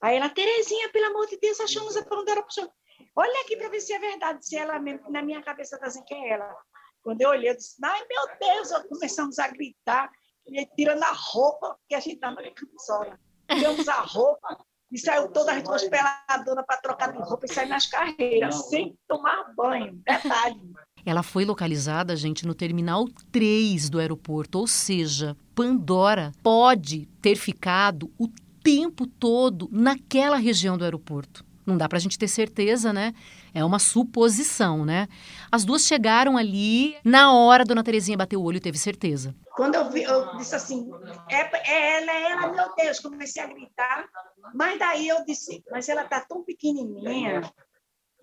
Aí 0.00 0.16
ela, 0.16 0.30
Terezinha, 0.30 0.90
pelo 0.90 1.06
amor 1.06 1.26
de 1.26 1.38
Deus, 1.38 1.60
achamos 1.60 1.96
a 1.96 2.04
Pandora 2.04 2.42
puxando. 2.42 2.70
Olha 3.14 3.40
aqui 3.42 3.56
para 3.56 3.68
ver 3.68 3.80
se 3.80 3.92
é 3.92 3.98
verdade, 3.98 4.46
se 4.46 4.56
ela 4.56 4.78
mesmo, 4.78 5.10
na 5.10 5.22
minha 5.22 5.42
cabeça 5.42 5.76
está 5.76 5.86
dizendo 5.86 6.04
que 6.06 6.14
é 6.14 6.30
ela. 6.30 6.54
Quando 7.02 7.20
eu 7.20 7.30
olhei, 7.30 7.50
eu 7.50 7.56
disse, 7.56 7.76
ai 7.84 8.04
meu 8.08 8.38
Deus, 8.38 8.70
começamos 8.88 9.38
a 9.38 9.48
gritar, 9.48 10.10
e 10.46 10.66
tirando 10.74 11.02
a 11.02 11.12
roupa, 11.12 11.78
que 11.88 11.94
a 11.94 12.00
gente 12.00 12.14
estava 12.14 12.36
na 12.36 12.50
camisola. 12.50 13.18
Tiramos 13.48 13.88
a 13.88 14.00
roupa, 14.00 14.64
e 14.90 14.98
saiu 14.98 15.28
todas 15.28 15.56
as 15.56 15.62
duas 15.62 15.84
peladonas 15.84 16.64
para 16.66 16.76
trocar 16.78 17.12
de 17.12 17.18
roupa 17.18 17.46
e 17.46 17.52
sair 17.52 17.68
nas 17.68 17.86
carreiras, 17.86 18.68
sem 18.68 18.96
tomar 19.08 19.52
banho. 19.56 20.00
Detalhe. 20.06 20.60
Ela 21.04 21.22
foi 21.22 21.44
localizada, 21.44 22.16
gente, 22.16 22.46
no 22.46 22.54
terminal 22.54 23.06
3 23.30 23.88
do 23.88 24.00
aeroporto, 24.00 24.58
ou 24.58 24.66
seja, 24.66 25.36
Pandora 25.54 26.32
pode 26.42 27.06
ter 27.22 27.36
ficado 27.36 28.10
o 28.18 28.28
tempo 28.62 29.06
todo 29.06 29.68
naquela 29.70 30.36
região 30.36 30.76
do 30.76 30.82
aeroporto. 30.82 31.44
Não 31.64 31.76
dá 31.76 31.88
para 31.88 31.98
a 31.98 32.00
gente 32.00 32.18
ter 32.18 32.28
certeza, 32.28 32.92
né? 32.92 33.12
É 33.52 33.64
uma 33.64 33.78
suposição, 33.78 34.84
né? 34.84 35.08
As 35.50 35.64
duas 35.64 35.82
chegaram 35.82 36.36
ali, 36.36 36.96
na 37.04 37.32
hora, 37.32 37.64
Dona 37.64 37.82
Terezinha 37.82 38.16
bateu 38.16 38.40
o 38.40 38.44
olho 38.44 38.56
e 38.56 38.60
teve 38.60 38.78
certeza. 38.78 39.34
Quando 39.56 39.74
eu, 39.74 39.90
vi, 39.90 40.02
eu 40.02 40.36
disse 40.36 40.54
assim, 40.54 40.90
é, 41.30 41.40
é 41.40 41.96
ela, 41.96 42.12
é 42.12 42.30
ela, 42.30 42.52
meu 42.52 42.74
Deus, 42.74 43.00
comecei 43.00 43.42
a 43.42 43.46
gritar. 43.46 44.06
Mas 44.54 44.78
daí 44.78 45.08
eu 45.08 45.24
disse, 45.24 45.64
mas 45.70 45.88
ela 45.88 46.04
tá 46.04 46.20
tão 46.20 46.44
pequenininha, 46.44 47.40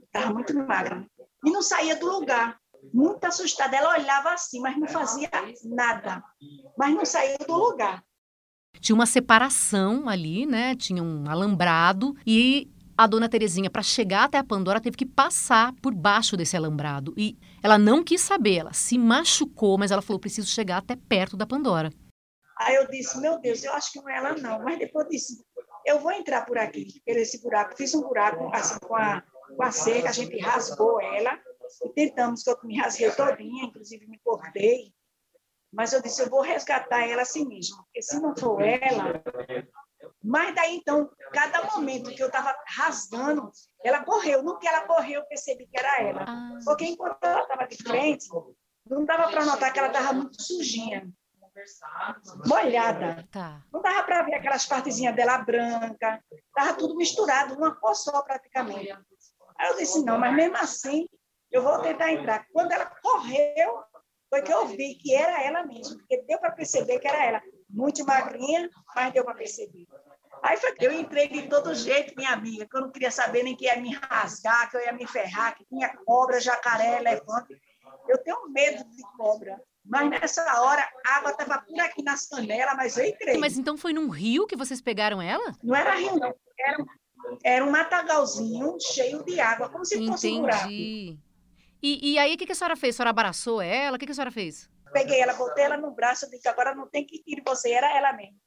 estava 0.04 0.32
muito 0.32 0.54
magra, 0.54 1.04
e 1.44 1.50
não 1.50 1.64
saía 1.64 1.96
do 1.96 2.06
lugar. 2.06 2.60
Muito 2.94 3.24
assustada. 3.24 3.76
Ela 3.76 3.98
olhava 3.98 4.34
assim, 4.34 4.60
mas 4.60 4.78
não 4.78 4.88
fazia 4.88 5.30
nada. 5.64 6.22
Mas 6.78 6.94
não 6.94 7.06
saía 7.06 7.38
do 7.38 7.54
lugar. 7.54 8.04
Tinha 8.80 8.94
uma 8.94 9.06
separação 9.06 10.10
ali, 10.10 10.46
né? 10.46 10.76
Tinha 10.76 11.02
um 11.02 11.30
alambrado 11.30 12.14
e 12.28 12.73
a 12.98 13.08
dona 13.08 13.28
Terezinha, 13.30 13.70
para 13.70 13.82
chegar 13.82 14.26
até 14.26 14.38
a 14.38 14.44
Pandora, 14.44 14.82
teve 14.82 14.98
que 14.98 15.06
passar 15.06 15.74
por 15.82 15.94
baixo 15.94 16.38
desse 16.38 16.56
alambrado. 16.56 17.14
E 17.18 17.38
ela 17.62 17.78
não 17.78 18.04
quis 18.04 18.22
saber, 18.22 18.58
ela 18.58 18.74
se 18.74 18.98
machucou, 18.98 19.78
mas 19.78 19.92
ela 19.92 20.02
falou: 20.02 20.20
preciso 20.20 20.48
chegar 20.48 20.78
até 20.78 20.96
perto 20.96 21.36
da 21.36 21.46
Pandora. 21.46 21.92
Aí 22.60 22.76
eu 22.76 22.88
disse: 22.90 23.20
meu 23.20 23.40
Deus, 23.40 23.64
eu 23.64 23.74
acho 23.74 23.92
que 23.92 24.00
não 24.00 24.10
é 24.10 24.18
ela, 24.18 24.36
não. 24.36 24.64
Mas 24.64 24.80
depois 24.80 25.08
disse: 25.10 25.44
eu 25.86 26.00
vou 26.00 26.12
entrar 26.12 26.46
por 26.46 26.58
aqui, 26.58 27.02
por 27.06 27.18
esse 27.18 27.42
buraco. 27.42 27.76
Fiz 27.76 27.94
um 27.94 28.02
buraco 28.02 28.50
assim 28.54 28.80
com 28.80 28.96
a, 28.96 29.24
com 29.56 29.64
a 29.64 29.72
cerca, 29.72 30.10
a 30.10 30.14
gente 30.14 30.40
rasgou 30.40 31.02
ela 31.02 31.38
e 31.84 31.90
tentamos, 31.90 32.44
que 32.44 32.50
eu 32.50 32.58
me 32.64 32.78
rasguei 32.78 33.12
todinha, 33.12 33.66
inclusive 33.66 34.08
me 34.08 34.20
cortei. 34.20 34.94
Mas 35.72 35.92
eu 35.92 36.02
disse: 36.02 36.22
eu 36.22 36.30
vou 36.30 36.42
resgatar 36.42 37.08
ela 37.08 37.24
assim 37.24 37.48
mesmo, 37.48 37.78
porque 37.86 38.02
se 38.02 38.20
não 38.20 38.36
for 38.36 38.62
ela, 38.62 39.24
mas 40.24 40.56
daí, 40.56 40.78
então, 40.78 41.10
cada 41.34 41.64
momento 41.64 42.10
que 42.16 42.24
eu 42.24 42.28
estava 42.28 42.56
rasgando, 42.66 43.52
ela 43.84 44.04
correu. 44.06 44.42
No 44.42 44.58
que 44.58 44.68
ela 44.68 44.88
correu, 44.88 45.20
eu 45.20 45.28
percebi 45.28 45.68
que 45.68 45.78
era 45.78 46.02
ela. 46.02 46.24
Ah. 46.26 46.60
Porque 46.64 46.86
enquanto 46.86 47.22
ela 47.22 47.42
estava 47.42 47.68
de 47.68 47.76
frente, 47.76 48.30
não 48.90 49.04
dava 49.04 49.30
para 49.30 49.44
notar 49.44 49.74
que 49.74 49.80
ela 49.80 49.90
estava 49.90 50.14
muito 50.14 50.42
sujinha. 50.42 51.12
Molhada. 52.48 53.28
Tá. 53.32 53.62
Não 53.72 53.82
dava 53.82 54.04
para 54.04 54.24
ver 54.24 54.36
aquelas 54.36 54.66
partezinhas 54.66 55.14
dela 55.14 55.40
branca. 55.40 56.24
Estava 56.32 56.78
tudo 56.78 56.96
misturado, 56.96 57.56
numa 57.56 57.76
cor 57.76 57.94
só 57.94 58.22
praticamente. 58.22 58.92
Aí 59.58 59.70
eu 59.70 59.78
disse, 59.78 60.04
não, 60.06 60.18
mas 60.18 60.34
mesmo 60.34 60.56
assim, 60.58 61.08
eu 61.52 61.62
vou 61.62 61.80
tentar 61.82 62.12
entrar. 62.12 62.48
Quando 62.52 62.72
ela 62.72 62.86
correu, 62.86 63.84
foi 64.30 64.42
que 64.42 64.52
eu 64.52 64.66
vi 64.68 64.96
que 64.96 65.14
era 65.14 65.44
ela 65.44 65.64
mesmo, 65.64 65.98
porque 66.00 66.24
deu 66.24 66.40
para 66.40 66.52
perceber 66.52 66.98
que 67.00 67.08
era 67.08 67.26
ela. 67.26 67.42
Muito 67.70 68.04
magrinha, 68.06 68.70
mas 68.96 69.14
deu 69.14 69.24
para 69.24 69.36
perceber. 69.36 69.86
Aí 70.44 70.58
foi 70.58 70.74
que 70.74 70.86
eu 70.86 70.92
entrei 70.92 71.30
de 71.30 71.48
todo 71.48 71.74
jeito, 71.74 72.14
minha 72.18 72.32
amiga, 72.32 72.68
que 72.70 72.76
eu 72.76 72.82
não 72.82 72.92
queria 72.92 73.10
saber 73.10 73.44
nem 73.44 73.56
que 73.56 73.64
ia 73.64 73.80
me 73.80 73.96
rasgar, 73.96 74.70
que 74.70 74.76
eu 74.76 74.82
ia 74.82 74.92
me 74.92 75.08
ferrar, 75.08 75.56
que 75.56 75.66
tinha 75.66 75.96
cobra, 76.06 76.42
jacaré, 76.42 76.98
elefante. 77.00 77.58
Eu 78.10 78.18
tenho 78.22 78.50
medo 78.50 78.84
de 78.84 79.02
cobra. 79.16 79.58
Mas 79.86 80.10
nessa 80.10 80.62
hora, 80.62 80.86
a 81.06 81.16
água 81.16 81.32
estava 81.32 81.62
por 81.62 81.80
aqui 81.80 82.04
nas 82.04 82.28
canelas, 82.28 82.76
mas 82.76 82.98
eu 82.98 83.06
entrei. 83.06 83.38
Mas 83.38 83.58
então 83.58 83.78
foi 83.78 83.94
num 83.94 84.10
rio 84.10 84.46
que 84.46 84.58
vocês 84.58 84.82
pegaram 84.82 85.22
ela? 85.22 85.56
Não 85.64 85.74
era 85.74 85.96
rio, 85.96 86.20
não. 86.20 86.36
Era, 86.60 86.86
era 87.42 87.66
um 87.66 87.72
matagalzinho 87.72 88.78
cheio 88.82 89.24
de 89.24 89.40
água, 89.40 89.70
como 89.70 89.86
se 89.86 89.96
Entendi. 89.96 90.12
fosse 90.12 90.28
um 90.28 90.42
buraco. 90.42 90.68
E, 90.70 91.20
e 91.82 92.20
aí, 92.20 92.34
o 92.34 92.38
que, 92.38 92.46
que 92.46 92.52
a 92.52 92.56
senhora 92.56 92.76
fez? 92.76 92.96
A 92.96 92.98
senhora 92.98 93.10
abraçou 93.12 93.62
ela? 93.62 93.96
O 93.96 94.00
que, 94.00 94.06
que 94.06 94.12
a 94.12 94.16
senhora 94.16 94.32
fez? 94.32 94.70
Peguei 94.92 95.22
ela, 95.22 95.34
botei 95.34 95.64
ela 95.64 95.78
no 95.78 95.92
braço, 95.92 96.30
disse, 96.30 96.48
agora 96.50 96.76
não 96.76 96.88
tem 96.88 97.06
que 97.06 97.24
ir 97.26 97.42
você, 97.46 97.72
era 97.72 97.96
ela 97.98 98.12
mesmo. 98.12 98.38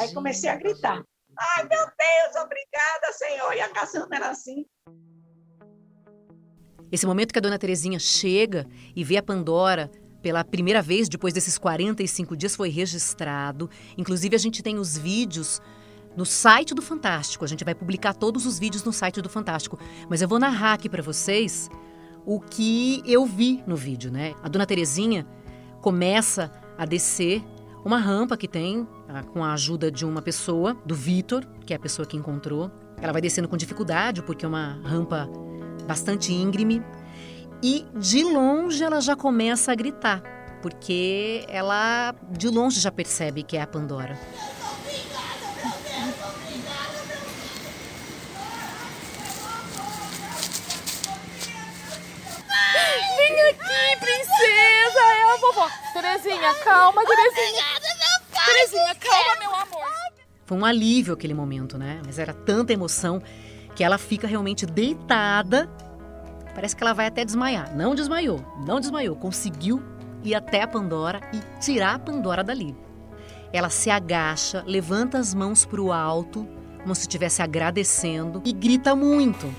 Aí 0.00 0.12
comecei 0.12 0.50
a 0.50 0.56
gritar. 0.56 1.04
Ai, 1.38 1.64
meu 1.68 1.86
Deus, 1.86 2.44
obrigada, 2.44 3.12
Senhor. 3.12 3.52
E 3.54 3.60
a 3.60 3.68
caçamba 3.68 4.16
era 4.16 4.30
assim. 4.30 4.64
Esse 6.90 7.06
momento 7.06 7.32
que 7.32 7.38
a 7.38 7.42
dona 7.42 7.58
Terezinha 7.58 7.98
chega 7.98 8.66
e 8.94 9.02
vê 9.02 9.16
a 9.16 9.22
Pandora 9.22 9.90
pela 10.22 10.44
primeira 10.44 10.80
vez 10.80 11.08
depois 11.08 11.34
desses 11.34 11.58
45 11.58 12.36
dias 12.36 12.56
foi 12.56 12.68
registrado. 12.70 13.68
Inclusive, 13.98 14.34
a 14.36 14.38
gente 14.38 14.62
tem 14.62 14.78
os 14.78 14.96
vídeos 14.96 15.60
no 16.16 16.24
site 16.24 16.74
do 16.74 16.80
Fantástico. 16.80 17.44
A 17.44 17.48
gente 17.48 17.64
vai 17.64 17.74
publicar 17.74 18.14
todos 18.14 18.46
os 18.46 18.58
vídeos 18.58 18.84
no 18.84 18.92
site 18.92 19.20
do 19.20 19.28
Fantástico. 19.28 19.78
Mas 20.08 20.22
eu 20.22 20.28
vou 20.28 20.38
narrar 20.38 20.74
aqui 20.74 20.88
para 20.88 21.02
vocês 21.02 21.68
o 22.24 22.40
que 22.40 23.02
eu 23.04 23.26
vi 23.26 23.62
no 23.66 23.76
vídeo, 23.76 24.10
né? 24.10 24.34
A 24.42 24.48
dona 24.48 24.64
Terezinha 24.64 25.26
começa 25.80 26.50
a 26.78 26.86
descer 26.86 27.44
uma 27.84 27.98
rampa 27.98 28.36
que 28.36 28.48
tem 28.48 28.88
ah, 29.08 29.22
com 29.22 29.44
a 29.44 29.52
ajuda 29.52 29.90
de 29.90 30.04
uma 30.04 30.22
pessoa, 30.22 30.76
do 30.84 30.94
Vitor, 30.94 31.44
que 31.66 31.72
é 31.72 31.76
a 31.76 31.78
pessoa 31.78 32.06
que 32.06 32.16
encontrou. 32.16 32.70
Ela 33.00 33.12
vai 33.12 33.20
descendo 33.20 33.48
com 33.48 33.56
dificuldade 33.56 34.22
porque 34.22 34.44
é 34.44 34.48
uma 34.48 34.80
rampa 34.84 35.28
bastante 35.86 36.32
íngreme 36.32 36.82
e 37.62 37.86
de 37.94 38.22
longe 38.22 38.82
ela 38.82 39.00
já 39.00 39.16
começa 39.16 39.72
a 39.72 39.74
gritar, 39.74 40.22
porque 40.60 41.44
ela 41.48 42.14
de 42.30 42.48
longe 42.48 42.80
já 42.80 42.92
percebe 42.92 43.42
que 43.42 43.56
é 43.56 43.62
a 43.62 43.66
Pandora. 43.66 44.18
Vem 53.16 53.40
aqui, 53.50 53.96
princesa! 54.00 55.00
É 55.00 55.32
a 55.32 55.36
vovó. 55.36 55.70
Terezinha, 55.92 56.54
calma, 56.64 57.02
Terezinha. 57.04 57.83
Terezinha, 58.54 58.94
calma, 58.94 59.40
meu 59.40 59.52
amor. 59.52 60.12
Foi 60.46 60.56
um 60.56 60.64
alívio 60.64 61.14
aquele 61.14 61.34
momento, 61.34 61.76
né? 61.76 62.00
Mas 62.06 62.20
era 62.20 62.32
tanta 62.32 62.72
emoção 62.72 63.20
que 63.74 63.82
ela 63.82 63.98
fica 63.98 64.28
realmente 64.28 64.64
deitada. 64.64 65.68
Parece 66.54 66.76
que 66.76 66.82
ela 66.84 66.92
vai 66.92 67.06
até 67.06 67.24
desmaiar. 67.24 67.74
Não 67.76 67.96
desmaiou, 67.96 68.44
não 68.64 68.78
desmaiou. 68.78 69.16
Conseguiu 69.16 69.82
ir 70.22 70.36
até 70.36 70.62
a 70.62 70.68
Pandora 70.68 71.20
e 71.32 71.60
tirar 71.60 71.96
a 71.96 71.98
Pandora 71.98 72.44
dali. 72.44 72.76
Ela 73.52 73.70
se 73.70 73.90
agacha, 73.90 74.62
levanta 74.64 75.18
as 75.18 75.34
mãos 75.34 75.64
para 75.64 75.80
o 75.80 75.92
alto, 75.92 76.46
como 76.80 76.94
se 76.94 77.02
estivesse 77.02 77.42
agradecendo, 77.42 78.40
e 78.44 78.52
grita 78.52 78.94
muito. 78.94 79.52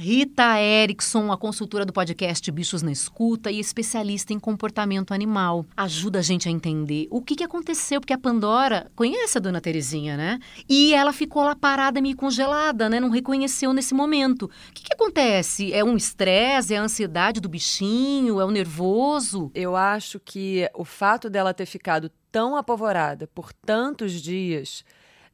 Rita 0.00 0.60
Erickson, 0.60 1.32
a 1.32 1.36
consultora 1.36 1.84
do 1.84 1.92
podcast 1.92 2.48
Bichos 2.52 2.82
na 2.82 2.92
Escuta 2.92 3.50
e 3.50 3.58
especialista 3.58 4.32
em 4.32 4.38
comportamento 4.38 5.12
animal. 5.12 5.66
Ajuda 5.76 6.20
a 6.20 6.22
gente 6.22 6.48
a 6.48 6.52
entender 6.52 7.08
o 7.10 7.20
que, 7.20 7.34
que 7.34 7.42
aconteceu, 7.42 8.00
porque 8.00 8.12
a 8.12 8.18
Pandora 8.18 8.88
conhece 8.94 9.36
a 9.36 9.40
dona 9.40 9.60
Terezinha, 9.60 10.16
né? 10.16 10.38
E 10.68 10.94
ela 10.94 11.12
ficou 11.12 11.42
lá 11.42 11.56
parada, 11.56 12.00
meio 12.00 12.14
congelada, 12.14 12.88
né? 12.88 13.00
Não 13.00 13.10
reconheceu 13.10 13.72
nesse 13.72 13.92
momento. 13.92 14.44
O 14.44 14.72
que, 14.72 14.84
que 14.84 14.94
acontece? 14.94 15.72
É 15.72 15.82
um 15.82 15.96
estresse? 15.96 16.74
É 16.74 16.78
a 16.78 16.82
ansiedade 16.82 17.40
do 17.40 17.48
bichinho? 17.48 18.40
É 18.40 18.44
o 18.44 18.52
nervoso? 18.52 19.50
Eu 19.52 19.74
acho 19.74 20.20
que 20.20 20.70
o 20.76 20.84
fato 20.84 21.28
dela 21.28 21.52
ter 21.52 21.66
ficado 21.66 22.08
tão 22.30 22.54
apavorada 22.56 23.26
por 23.26 23.52
tantos 23.52 24.12
dias 24.12 24.84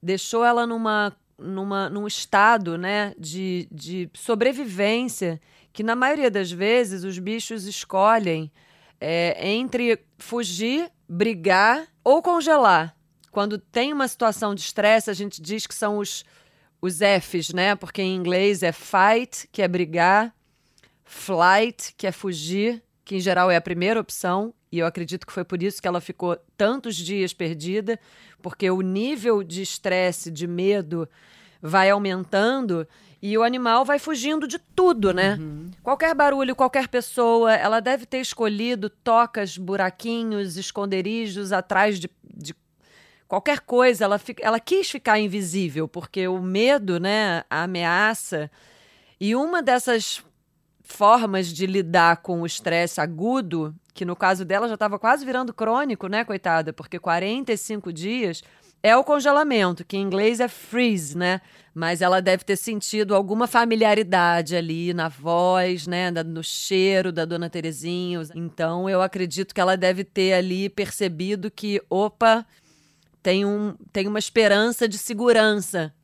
deixou 0.03 0.43
ela 0.43 0.67
numa 0.67 1.13
numa, 1.45 1.89
num 1.89 2.07
estado 2.07 2.79
né, 2.79 3.15
de, 3.19 3.69
de 3.71 4.11
sobrevivência 4.15 5.41
que, 5.73 5.83
na 5.83 5.95
maioria 5.95 6.31
das 6.31 6.51
vezes, 6.51 7.05
os 7.05 7.19
bichos 7.19 7.65
escolhem 7.65 8.51
é, 9.01 9.49
entre 9.49 9.99
fugir, 10.19 10.91
brigar 11.09 11.87
ou 12.03 12.23
congelar. 12.23 12.97
Quando 13.31 13.59
tem 13.59 13.93
uma 13.93 14.09
situação 14.09 14.55
de 14.55 14.63
estresse, 14.63 15.11
a 15.11 15.15
gente 15.15 15.43
diz 15.43 15.67
que 15.67 15.75
são 15.75 15.99
os, 15.99 16.25
os 16.81 16.99
Fs, 16.99 17.53
né? 17.53 17.75
Porque 17.75 18.01
em 18.01 18.15
inglês 18.15 18.63
é 18.63 18.73
fight, 18.73 19.49
que 19.51 19.61
é 19.61 19.69
brigar, 19.69 20.35
flight, 21.05 21.95
que 21.97 22.07
é 22.07 22.13
fugir, 22.13 22.83
que 23.05 23.17
em 23.17 23.21
geral 23.21 23.51
é 23.51 23.57
a 23.57 23.61
primeira 23.61 24.01
opção, 24.01 24.55
e 24.73 24.79
eu 24.79 24.87
acredito 24.87 25.27
que 25.27 25.33
foi 25.33 25.45
por 25.45 25.63
isso 25.63 25.81
que 25.81 25.87
ela 25.87 26.01
ficou 26.01 26.37
tantos 26.57 26.97
dias 26.97 27.33
perdida, 27.33 28.01
porque 28.43 28.71
o 28.71 28.81
nível 28.81 29.43
de 29.43 29.63
estresse, 29.63 30.31
de 30.31 30.47
medo 30.47 31.09
vai 31.61 31.91
aumentando 31.91 32.87
e 33.23 33.39
o 33.39 33.43
animal 33.43 33.85
vai 33.85 33.99
fugindo 33.99 34.47
de 34.47 34.59
tudo, 34.59 35.13
né? 35.13 35.39
Uhum. 35.41 35.71
Qualquer 35.83 36.15
barulho, 36.15 36.55
qualquer 36.55 36.89
pessoa, 36.89 37.55
ela 37.55 37.81
deve 37.81 38.05
ter 38.05 38.19
escolhido 38.19 38.91
tocas, 38.91 39.57
buraquinhos, 39.57 40.59
esconderijos 40.59 41.51
atrás 41.51 41.99
de, 41.99 42.11
de 42.23 42.55
qualquer 43.27 43.61
coisa. 43.61 44.05
Ela, 44.05 44.21
ela 44.43 44.61
quis 44.61 44.91
ficar 44.91 45.19
invisível, 45.19 45.89
porque 45.89 46.29
o 46.29 46.39
medo, 46.43 47.01
né, 47.01 47.45
a 47.49 47.63
ameaça. 47.63 48.51
E 49.19 49.35
uma 49.35 49.63
dessas 49.63 50.23
formas 50.85 51.49
de 51.49 51.67
lidar 51.67 52.19
com 52.19 52.43
o 52.43 52.47
estresse 52.47 53.01
agudo, 53.01 53.75
que 53.95 54.05
no 54.05 54.15
caso 54.15 54.45
dela 54.45 54.69
já 54.69 54.75
estava 54.75 54.99
quase 54.99 55.25
virando 55.25 55.53
crônico, 55.53 56.07
né, 56.07 56.25
coitada? 56.25 56.73
Porque 56.73 56.99
45 56.99 57.93
dias 57.93 58.43
é 58.83 58.95
o 58.95 59.03
congelamento, 59.03 59.83
que 59.83 59.97
em 59.97 60.03
inglês 60.03 60.41
é 60.41 60.47
freeze, 60.47 61.17
né? 61.17 61.41
Mas 61.75 62.03
ela 62.03 62.21
deve 62.21 62.45
ter 62.45 62.55
sentido 62.55 63.15
alguma 63.15 63.47
familiaridade 63.47 64.55
ali 64.55 64.93
na 64.93 65.09
voz, 65.09 65.87
né? 65.87 66.11
No 66.11 66.45
cheiro 66.45 67.11
da 67.11 67.25
dona 67.25 67.49
Terezinha. 67.49 68.21
Então 68.35 68.89
eu 68.89 69.01
acredito 69.01 69.55
que 69.55 69.61
ela 69.61 69.75
deve 69.75 70.05
ter 70.05 70.35
ali 70.35 70.69
percebido 70.69 71.51
que, 71.51 71.83
opa, 71.89 72.47
tem, 73.23 73.47
um, 73.47 73.75
tem 73.91 74.07
uma 74.07 74.19
esperança 74.19 74.87
de 74.87 74.99
segurança 74.99 75.95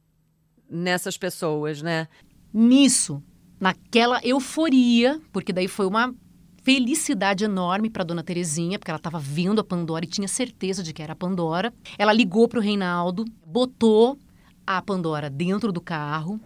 nessas 0.68 1.18
pessoas, 1.18 1.82
né? 1.82 2.08
Nisso, 2.52 3.22
naquela 3.61 4.21
euforia, 4.25 5.21
porque 5.33 5.52
daí 5.52 5.69
foi 5.69 5.87
uma 5.87 6.14
felicidade 6.62 7.45
enorme 7.45 7.90
para 7.90 8.05
dona 8.05 8.23
Terezinha, 8.23 8.79
porque 8.79 8.90
ela 8.90 8.99
estava 8.99 9.19
vendo 9.19 9.61
a 9.61 9.64
Pandora 9.64 10.05
e 10.05 10.09
tinha 10.09 10.29
certeza 10.29 10.83
de 10.83 10.93
que 10.93 11.02
era 11.02 11.12
a 11.12 11.17
Pandora. 11.17 11.73
Ela 11.99 12.12
ligou 12.12 12.49
para 12.49 12.59
o 12.59 12.62
Reinaldo, 12.62 13.25
botou 13.47 14.19
a 14.67 14.81
Pandora 14.83 15.29
dentro 15.31 15.73
do 15.73 15.81
carro, 15.81 16.40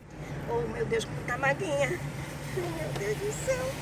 Oh, 0.48 0.72
meu 0.72 0.84
Deus, 0.86 1.04
como 1.04 1.18
tá 1.26 1.38
maguinha. 1.38 1.88
Meu 1.90 2.92
Deus 2.98 3.16
do 3.18 3.32
céu. 3.44 3.72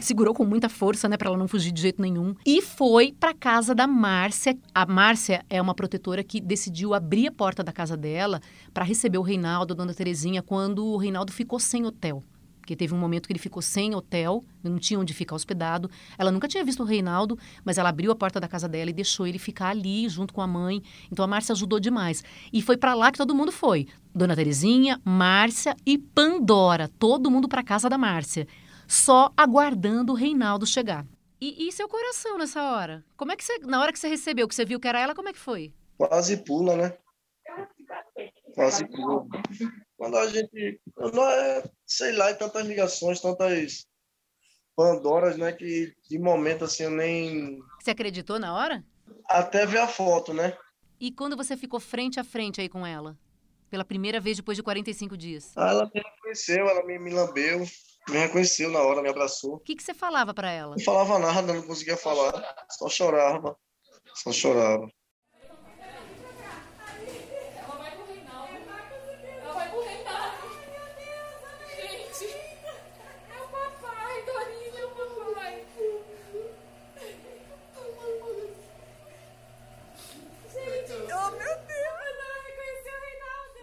segurou 0.00 0.32
com 0.32 0.44
muita 0.44 0.68
força, 0.68 1.08
né, 1.08 1.16
para 1.16 1.28
ela 1.28 1.36
não 1.36 1.46
fugir 1.48 1.70
de 1.70 1.82
jeito 1.82 2.00
nenhum, 2.00 2.34
e 2.46 2.62
foi 2.62 3.12
para 3.12 3.34
casa 3.34 3.74
da 3.74 3.86
Márcia. 3.86 4.56
A 4.74 4.86
Márcia 4.86 5.44
é 5.50 5.60
uma 5.60 5.74
protetora 5.74 6.24
que 6.24 6.40
decidiu 6.40 6.94
abrir 6.94 7.28
a 7.28 7.32
porta 7.32 7.62
da 7.62 7.72
casa 7.72 7.96
dela 7.96 8.40
para 8.72 8.84
receber 8.84 9.18
o 9.18 9.22
Reinaldo, 9.22 9.74
a 9.74 9.76
dona 9.76 9.92
Terezinha, 9.94 10.42
quando 10.42 10.86
o 10.86 10.96
Reinaldo 10.96 11.32
ficou 11.32 11.58
sem 11.60 11.84
hotel. 11.84 12.22
Porque 12.68 12.76
teve 12.76 12.92
um 12.92 12.98
momento 12.98 13.26
que 13.26 13.32
ele 13.32 13.38
ficou 13.38 13.62
sem 13.62 13.94
hotel, 13.94 14.44
não 14.62 14.78
tinha 14.78 15.00
onde 15.00 15.14
ficar 15.14 15.34
hospedado. 15.34 15.90
Ela 16.18 16.30
nunca 16.30 16.46
tinha 16.46 16.62
visto 16.62 16.82
o 16.82 16.84
Reinaldo, 16.84 17.38
mas 17.64 17.78
ela 17.78 17.88
abriu 17.88 18.12
a 18.12 18.14
porta 18.14 18.38
da 18.38 18.46
casa 18.46 18.68
dela 18.68 18.90
e 18.90 18.92
deixou 18.92 19.26
ele 19.26 19.38
ficar 19.38 19.70
ali 19.70 20.06
junto 20.06 20.34
com 20.34 20.42
a 20.42 20.46
mãe. 20.46 20.82
Então 21.10 21.24
a 21.24 21.28
Márcia 21.28 21.54
ajudou 21.54 21.80
demais. 21.80 22.22
E 22.52 22.60
foi 22.60 22.76
para 22.76 22.92
lá 22.92 23.10
que 23.10 23.16
todo 23.16 23.34
mundo 23.34 23.50
foi. 23.50 23.86
Dona 24.14 24.36
Terezinha, 24.36 25.00
Márcia 25.02 25.74
e 25.86 25.96
Pandora, 25.96 26.90
todo 26.98 27.30
mundo 27.30 27.48
para 27.48 27.62
casa 27.62 27.88
da 27.88 27.96
Márcia 27.96 28.46
só 28.86 29.32
aguardando 29.34 30.12
o 30.12 30.14
Reinaldo 30.14 30.66
chegar. 30.66 31.06
E, 31.40 31.68
e 31.68 31.72
seu 31.72 31.88
coração 31.88 32.36
nessa 32.36 32.62
hora? 32.70 33.02
Como 33.16 33.32
é 33.32 33.36
que 33.36 33.44
você, 33.44 33.58
na 33.60 33.80
hora 33.80 33.94
que 33.94 33.98
você 33.98 34.08
recebeu, 34.08 34.46
que 34.46 34.54
você 34.54 34.66
viu 34.66 34.78
que 34.78 34.88
era 34.88 35.00
ela, 35.00 35.14
como 35.14 35.30
é 35.30 35.32
que 35.32 35.38
foi? 35.38 35.72
Quase 35.96 36.36
pula, 36.44 36.76
né? 36.76 36.98
Quase 38.54 38.86
pula. 38.88 39.26
Quando 39.98 40.16
a 40.16 40.26
gente. 40.28 40.80
Não 41.12 41.28
é, 41.28 41.62
sei 41.84 42.12
lá, 42.12 42.32
tantas 42.32 42.64
ligações, 42.66 43.20
tantas 43.20 43.86
Pandoras, 44.76 45.36
né? 45.36 45.52
Que 45.52 45.92
de 46.08 46.18
momento 46.20 46.64
assim 46.64 46.84
eu 46.84 46.90
nem. 46.90 47.58
Você 47.82 47.90
acreditou 47.90 48.38
na 48.38 48.54
hora? 48.54 48.84
Até 49.28 49.66
ver 49.66 49.78
a 49.78 49.88
foto, 49.88 50.32
né? 50.32 50.56
E 51.00 51.10
quando 51.10 51.36
você 51.36 51.56
ficou 51.56 51.80
frente 51.80 52.20
a 52.20 52.24
frente 52.24 52.60
aí 52.60 52.68
com 52.68 52.86
ela? 52.86 53.18
Pela 53.68 53.84
primeira 53.84 54.20
vez 54.20 54.36
depois 54.36 54.56
de 54.56 54.62
45 54.62 55.16
dias. 55.16 55.52
Aí 55.56 55.68
ela 55.70 55.90
me 55.92 56.00
reconheceu, 56.00 56.68
ela 56.68 56.84
me, 56.86 56.96
me 56.98 57.10
lambeu, 57.10 57.58
me 58.08 58.16
reconheceu 58.18 58.70
na 58.70 58.80
hora, 58.80 59.02
me 59.02 59.08
abraçou. 59.10 59.56
O 59.56 59.60
que, 59.60 59.74
que 59.74 59.82
você 59.82 59.92
falava 59.92 60.32
para 60.32 60.50
ela? 60.50 60.76
Não 60.76 60.84
falava 60.84 61.18
nada, 61.18 61.52
não 61.52 61.62
conseguia 61.62 61.96
falar, 61.96 62.32
só 62.70 62.88
chorava, 62.88 63.56
só 64.14 64.32
chorava. 64.32 64.88
Ela 67.56 67.76
vai 67.76 67.90
com 67.96 68.02
o 68.02 68.06
Reinaldo. 68.06 68.54
Ela 69.42 69.52
vai 69.52 69.70
com 69.70 69.76
o 69.76 69.82
Reinaldo. 69.82 70.36
Gente, 71.76 72.24
é 72.24 73.42
o 73.42 73.48
papai, 73.48 74.24
Dorinha, 74.24 74.80
é 74.80 74.84
o 74.86 74.90
papai. 74.90 75.64
Gente, 80.52 80.92
Oh, 80.92 81.30
meu 81.30 81.56
Deus. 81.66 81.70
ela 81.70 82.42
reconheceu 82.46 82.92
o 82.92 83.00
Reinaldo. 83.04 83.62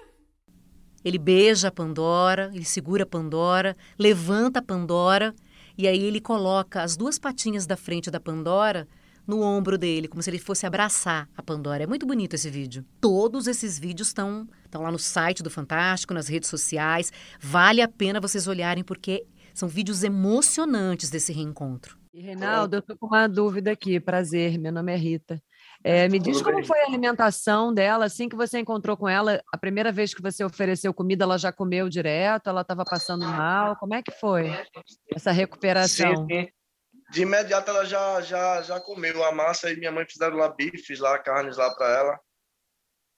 Ele 1.06 1.20
beija 1.20 1.68
a 1.68 1.72
Pandora, 1.72 2.50
ele 2.52 2.66
segura 2.66 3.04
a 3.04 3.06
Pandora, 3.06 3.78
levanta 3.98 4.58
a 4.58 4.62
Pandora 4.64 5.36
e 5.78 5.88
aí 5.88 6.04
ele 6.04 6.20
coloca 6.20 6.82
as 6.82 6.98
duas 6.98 7.20
patinhas 7.20 7.68
da 7.68 7.78
frente 7.78 8.10
da 8.10 8.20
Pandora 8.20 8.88
no 9.28 9.42
ombro 9.42 9.78
dele, 9.78 10.08
como 10.08 10.24
se 10.24 10.30
ele 10.32 10.40
fosse 10.40 10.66
abraçar 10.66 11.30
a 11.38 11.44
Pandora. 11.44 11.84
É 11.84 11.88
muito 11.88 12.08
bonito 12.08 12.34
esse 12.34 12.50
vídeo. 12.50 12.84
Todos 13.00 13.46
esses 13.46 13.78
vídeos 13.78 14.08
estão 14.08 14.48
estão 14.66 14.82
lá 14.82 14.92
no 14.92 15.00
site 15.00 15.44
do 15.44 15.50
Fantástico, 15.50 16.14
nas 16.14 16.28
redes 16.28 16.50
sociais. 16.50 17.14
Vale 17.40 17.82
a 17.82 17.88
pena 17.88 18.20
vocês 18.20 18.48
olharem 18.48 18.84
porque 18.84 19.26
são 19.54 19.70
vídeos 19.70 20.04
emocionantes 20.04 21.12
desse 21.12 21.32
reencontro. 21.32 21.98
E, 22.14 22.22
Reinaldo, 22.22 22.78
eu 22.78 22.82
tô 22.82 22.98
com 22.98 23.08
uma 23.08 23.28
dúvida 23.28 23.72
aqui. 23.72 24.00
Prazer, 24.00 24.58
meu 24.58 24.72
nome 24.72 24.92
é 24.92 24.96
Rita. 24.96 25.42
É, 25.84 26.08
me 26.08 26.20
diz 26.20 26.38
Tudo 26.38 26.46
como 26.46 26.58
bem. 26.58 26.66
foi 26.66 26.80
a 26.82 26.86
alimentação 26.86 27.74
dela, 27.74 28.06
assim 28.06 28.28
que 28.28 28.36
você 28.36 28.60
encontrou 28.60 28.98
com 28.98 29.08
ela, 29.08 29.42
a 29.52 29.58
primeira 29.58 29.92
vez 29.92 30.14
que 30.14 30.22
você 30.22 30.44
ofereceu 30.44 30.94
comida, 30.94 31.24
ela 31.24 31.38
já 31.38 31.52
comeu 31.52 31.90
direto, 31.90 32.50
ela 32.50 32.62
estava 32.62 32.84
passando 32.84 33.26
mal, 33.26 33.76
como 33.76 33.94
é 33.94 34.02
que 34.02 34.12
foi 34.12 34.50
essa 35.14 35.32
recuperação? 35.32 36.28
Sim, 36.28 36.46
sim. 36.46 36.50
De 37.12 37.22
imediato 37.22 37.70
ela 37.70 37.86
já, 37.86 38.20
já, 38.22 38.62
já 38.62 38.80
comeu 38.80 39.24
a 39.24 39.32
massa 39.32 39.72
e 39.72 39.78
minha 39.78 39.92
mãe 39.92 40.06
fizeram 40.10 40.38
lá 40.38 40.50
bifes, 40.50 41.00
lá, 41.00 41.20
carnes 41.20 41.58
lá 41.58 41.74
para 41.76 41.88
ela. 41.88 42.20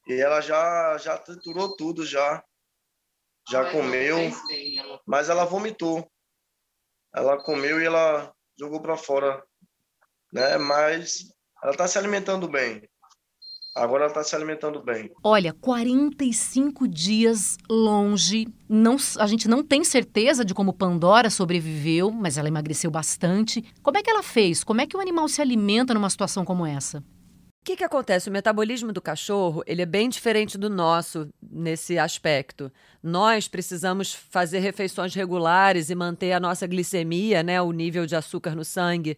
E 0.07 0.13
ela 0.13 0.41
já, 0.41 0.97
já 0.97 1.17
triturou 1.17 1.75
tudo 1.75 2.05
já. 2.05 2.43
Já 3.49 3.71
comeu, 3.71 4.17
mas 5.05 5.29
ela 5.29 5.45
vomitou. 5.45 6.05
Ela 7.15 7.41
comeu 7.41 7.81
e 7.81 7.85
ela 7.85 8.33
jogou 8.59 8.81
para 8.81 8.97
fora, 8.97 9.41
né? 10.33 10.57
Mas 10.57 11.33
ela 11.63 11.71
está 11.71 11.87
se 11.87 11.97
alimentando 11.97 12.47
bem. 12.47 12.83
Agora 13.77 14.03
ela 14.03 14.11
está 14.11 14.23
se 14.23 14.35
alimentando 14.35 14.81
bem. 14.81 15.11
Olha, 15.23 15.53
45 15.53 16.87
dias 16.87 17.57
longe. 17.69 18.47
Não, 18.67 18.97
a 19.19 19.27
gente 19.27 19.47
não 19.47 19.63
tem 19.63 19.83
certeza 19.83 20.43
de 20.43 20.53
como 20.53 20.73
Pandora 20.73 21.29
sobreviveu, 21.29 22.09
mas 22.09 22.37
ela 22.37 22.47
emagreceu 22.47 22.89
bastante. 22.89 23.63
Como 23.83 23.97
é 23.97 24.01
que 24.01 24.09
ela 24.09 24.23
fez? 24.23 24.63
Como 24.63 24.81
é 24.81 24.87
que 24.87 24.97
o 24.97 24.99
animal 24.99 25.27
se 25.27 25.41
alimenta 25.41 25.93
numa 25.93 26.09
situação 26.09 26.43
como 26.43 26.65
essa? 26.65 26.99
O 26.99 27.65
que, 27.67 27.75
que 27.75 27.83
acontece? 27.83 28.29
O 28.29 28.31
metabolismo 28.31 28.91
do 28.91 29.01
cachorro 29.01 29.61
ele 29.67 29.81
é 29.81 29.85
bem 29.85 30.09
diferente 30.09 30.57
do 30.57 30.69
nosso 30.69 31.27
nesse 31.41 31.99
aspecto. 31.99 32.71
Nós 33.03 33.47
precisamos 33.47 34.11
fazer 34.13 34.59
refeições 34.59 35.13
regulares 35.13 35.89
e 35.89 35.95
manter 35.95 36.31
a 36.31 36.39
nossa 36.39 36.65
glicemia, 36.65 37.43
né, 37.43 37.61
o 37.61 37.71
nível 37.71 38.05
de 38.05 38.15
açúcar 38.15 38.55
no 38.55 38.63
sangue, 38.63 39.17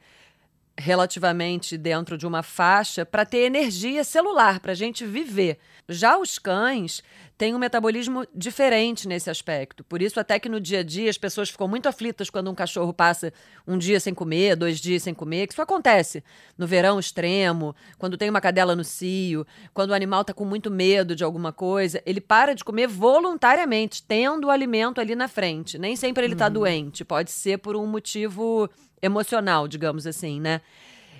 relativamente 0.80 1.78
dentro 1.78 2.18
de 2.18 2.26
uma 2.26 2.42
faixa 2.42 3.06
para 3.06 3.26
ter 3.26 3.40
energia 3.40 4.04
celular, 4.04 4.60
para 4.60 4.72
a 4.72 4.76
gente 4.76 5.06
viver. 5.06 5.60
Já 5.88 6.18
os 6.18 6.40
cães 6.40 7.04
têm 7.38 7.56
um 7.56 7.58
metabolismo 7.58 8.26
diferente 8.36 9.08
nesse 9.08 9.30
aspecto. 9.30 9.84
Por 9.84 10.02
isso, 10.02 10.20
até 10.20 10.38
que 10.40 10.50
no 10.50 10.60
dia 10.60 10.80
a 10.80 10.84
dia 10.84 11.10
as 11.10 11.18
pessoas 11.18 11.50
ficam 11.50 11.70
muito 11.70 11.88
aflitas 11.88 12.30
quando 12.30 12.52
um 12.52 12.56
cachorro 12.56 12.94
passa 12.94 13.32
um 13.66 13.78
dia 13.78 14.00
sem 14.00 14.14
comer, 14.14 14.56
dois 14.56 14.80
dias 14.80 15.04
sem 15.04 15.14
comer, 15.14 15.48
que 15.48 15.54
isso 15.54 15.62
acontece 15.62 16.22
no 16.58 16.68
verão 16.68 17.00
extremo, 17.00 17.74
quando 17.98 18.18
tem 18.18 18.30
uma 18.30 18.42
cadela 18.42 18.76
no 18.76 18.84
cio, 18.84 19.48
quando 19.74 19.92
o 19.92 19.94
animal 19.94 20.22
está 20.22 20.34
com 20.34 20.44
muito 20.44 20.70
medo 20.70 21.16
de 21.16 21.24
alguma 21.24 21.54
coisa, 21.54 22.02
ele 22.06 22.20
para 22.20 22.54
de 22.54 22.64
comer 22.64 22.88
voluntariamente, 22.88 24.04
tendo 24.04 24.48
o 24.48 24.52
alimento 24.52 25.00
ali 25.00 25.16
na 25.16 25.30
frente. 25.30 25.78
Nem 25.78 25.96
sempre 25.96 26.26
ele 26.26 26.34
está 26.34 26.50
doente, 26.50 27.06
pode 27.06 27.32
ser 27.32 27.58
por 27.60 27.76
um 27.76 27.88
motivo 27.88 28.70
emocional, 29.02 29.68
digamos 29.68 30.06
assim, 30.06 30.40
né? 30.40 30.62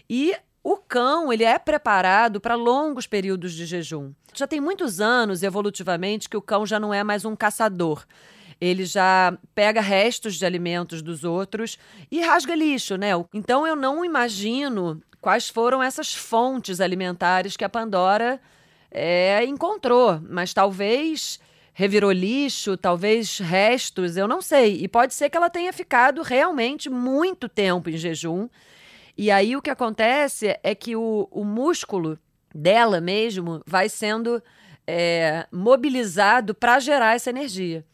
E 0.10 0.36
o 0.64 0.78
cão, 0.78 1.32
ele 1.32 1.44
é 1.44 1.58
preparado 1.58 2.40
para 2.42 2.56
longos 2.56 3.08
períodos 3.08 3.54
de 3.54 3.66
jejum. 3.66 4.12
Já 4.34 4.46
tem 4.46 4.60
muitos 4.60 5.00
anos, 5.00 5.44
evolutivamente, 5.44 6.30
que 6.30 6.38
o 6.38 6.42
cão 6.42 6.66
já 6.66 6.80
não 6.80 6.94
é 6.94 7.04
mais 7.04 7.26
um 7.26 7.36
caçador. 7.36 8.06
Ele 8.60 8.86
já 8.86 9.38
pega 9.56 9.80
restos 9.80 10.36
de 10.36 10.46
alimentos 10.46 11.02
dos 11.02 11.24
outros 11.24 11.78
e 12.12 12.22
rasga 12.22 12.56
lixo, 12.56 12.98
né? 12.98 13.12
Então 13.34 13.66
eu 13.66 13.76
não 13.76 14.04
imagino 14.04 15.02
quais 15.22 15.50
foram 15.50 15.82
essas 15.82 16.14
fontes 16.14 16.82
alimentares 16.82 17.56
que 17.56 17.64
a 17.64 17.70
Pandora 17.70 18.40
é, 18.92 19.46
encontrou, 19.46 20.20
mas 20.28 20.54
talvez 20.54 21.40
revirou 21.80 22.12
lixo, 22.12 22.76
talvez 22.76 23.38
restos, 23.38 24.18
eu 24.18 24.28
não 24.28 24.42
sei. 24.42 24.84
E 24.84 24.88
pode 24.90 25.14
ser 25.14 25.30
que 25.30 25.38
ela 25.38 25.50
tenha 25.50 25.72
ficado 25.72 26.22
realmente 26.22 26.90
muito 26.90 27.48
tempo 27.48 27.90
em 27.90 27.96
jejum 27.96 28.50
E 29.18 29.32
aí 29.32 29.56
o 29.56 29.62
que 29.62 29.70
acontece 29.70 30.60
é 30.62 30.76
que 30.76 30.98
o, 30.98 31.30
o 31.32 31.46
músculo 31.46 32.20
dela 32.54 33.00
mesmo 33.00 33.62
vai 33.66 33.88
sendo 33.88 34.44
é, 34.86 35.48
mobilizado 35.54 36.54
para 36.54 36.82
gerar 36.82 37.16
essa 37.16 37.30
energia. 37.30 37.86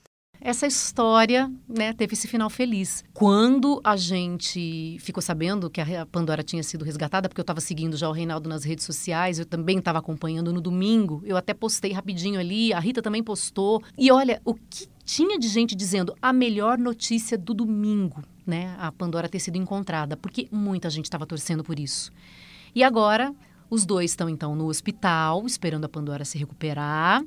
Essa 0.46 0.68
história 0.68 1.52
né, 1.68 1.92
teve 1.92 2.14
esse 2.14 2.28
final 2.28 2.52
feliz. 2.52 3.04
Quando 3.16 3.82
a 3.84 3.98
gente 3.98 4.96
ficou 5.00 5.20
sabendo 5.20 5.72
que 5.72 5.82
a 5.82 6.06
Pandora 6.06 6.44
tinha 6.44 6.62
sido 6.62 6.86
resgatada, 6.86 7.28
porque 7.28 7.42
eu 7.42 7.44
estava 7.44 7.60
seguindo 7.60 7.98
já 7.98 8.08
o 8.08 8.12
Reinaldo 8.12 8.48
nas 8.48 8.64
redes 8.64 8.86
sociais, 8.86 9.40
eu 9.40 9.46
também 9.48 9.80
estava 9.80 9.98
acompanhando 9.98 10.54
no 10.54 10.62
domingo, 10.62 11.24
eu 11.26 11.36
até 11.36 11.52
postei 11.52 11.92
rapidinho 11.92 12.40
ali, 12.40 12.72
a 12.72 12.80
Rita 12.80 13.02
também 13.02 13.24
postou. 13.24 13.82
E 13.98 14.12
olha, 14.12 14.40
o 14.46 14.54
que 14.54 14.88
tinha 15.04 15.40
de 15.40 15.48
gente 15.48 15.74
dizendo 15.74 16.16
a 16.22 16.32
melhor 16.32 16.78
notícia 16.78 17.40
do 17.40 17.52
domingo, 17.52 18.24
né? 18.46 18.76
A 18.78 18.92
Pandora 18.92 19.28
ter 19.28 19.40
sido 19.40 19.58
encontrada, 19.58 20.16
porque 20.16 20.48
muita 20.52 20.92
gente 20.92 21.06
estava 21.06 21.26
torcendo 21.26 21.64
por 21.64 21.80
isso. 21.80 22.12
E 22.76 22.84
agora, 22.84 23.34
os 23.68 23.84
dois 23.84 24.12
estão 24.12 24.30
então 24.30 24.56
no 24.56 24.68
hospital, 24.68 25.44
esperando 25.48 25.86
a 25.86 25.90
Pandora 25.90 26.24
se 26.24 26.38
recuperar. 26.38 27.26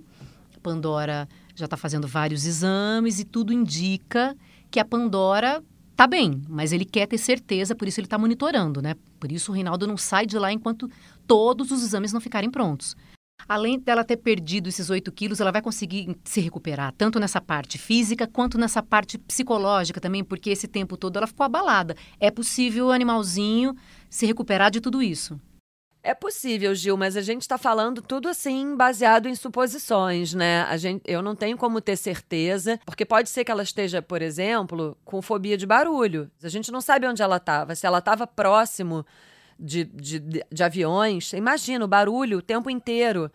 Pandora 0.62 1.28
já 1.58 1.64
está 1.64 1.76
fazendo 1.76 2.06
vários 2.06 2.46
exames 2.46 3.18
e 3.18 3.24
tudo 3.24 3.52
indica 3.52 4.36
que 4.70 4.78
a 4.78 4.84
Pandora 4.84 5.62
tá 5.96 6.06
bem, 6.06 6.40
mas 6.48 6.72
ele 6.72 6.84
quer 6.84 7.08
ter 7.08 7.18
certeza, 7.18 7.74
por 7.74 7.88
isso 7.88 7.98
ele 7.98 8.06
está 8.06 8.16
monitorando, 8.16 8.80
né? 8.80 8.94
Por 9.18 9.32
isso 9.32 9.50
o 9.50 9.54
Reinaldo 9.54 9.84
não 9.84 9.96
sai 9.96 10.24
de 10.24 10.38
lá 10.38 10.52
enquanto 10.52 10.88
todos 11.26 11.72
os 11.72 11.82
exames 11.82 12.12
não 12.12 12.20
ficarem 12.20 12.48
prontos. 12.48 12.96
Além 13.48 13.78
dela 13.80 14.04
ter 14.04 14.16
perdido 14.16 14.68
esses 14.68 14.90
8 14.90 15.10
quilos, 15.10 15.40
ela 15.40 15.50
vai 15.50 15.60
conseguir 15.60 16.16
se 16.22 16.40
recuperar, 16.40 16.92
tanto 16.96 17.18
nessa 17.18 17.40
parte 17.40 17.78
física 17.78 18.28
quanto 18.28 18.58
nessa 18.58 18.82
parte 18.82 19.18
psicológica 19.18 20.00
também, 20.00 20.22
porque 20.22 20.50
esse 20.50 20.68
tempo 20.68 20.96
todo 20.96 21.16
ela 21.16 21.26
ficou 21.26 21.44
abalada. 21.44 21.96
É 22.20 22.30
possível 22.30 22.86
o 22.86 22.92
animalzinho 22.92 23.74
se 24.08 24.24
recuperar 24.24 24.70
de 24.70 24.80
tudo 24.80 25.02
isso? 25.02 25.40
É 26.08 26.14
possível, 26.14 26.74
Gil, 26.74 26.96
mas 26.96 27.18
a 27.18 27.20
gente 27.20 27.42
está 27.42 27.58
falando 27.58 28.00
tudo 28.00 28.30
assim 28.30 28.74
baseado 28.74 29.28
em 29.28 29.34
suposições, 29.34 30.32
né? 30.32 30.62
A 30.62 30.78
gente, 30.78 31.02
eu 31.04 31.20
não 31.20 31.36
tenho 31.36 31.58
como 31.58 31.82
ter 31.82 31.96
certeza, 31.96 32.80
porque 32.86 33.04
pode 33.04 33.28
ser 33.28 33.44
que 33.44 33.50
ela 33.50 33.62
esteja, 33.62 34.00
por 34.00 34.22
exemplo, 34.22 34.96
com 35.04 35.20
fobia 35.20 35.54
de 35.54 35.66
barulho. 35.66 36.30
A 36.42 36.48
gente 36.48 36.72
não 36.72 36.80
sabe 36.80 37.06
onde 37.06 37.20
ela 37.20 37.36
estava. 37.36 37.74
Se 37.74 37.86
ela 37.86 37.98
estava 37.98 38.26
próximo 38.26 39.04
de, 39.60 39.84
de, 39.84 40.18
de, 40.18 40.44
de 40.50 40.64
aviões, 40.64 41.30
imagina 41.34 41.84
o 41.84 41.88
barulho 41.88 42.38
o 42.38 42.42
tempo 42.42 42.70
inteiro. 42.70 43.30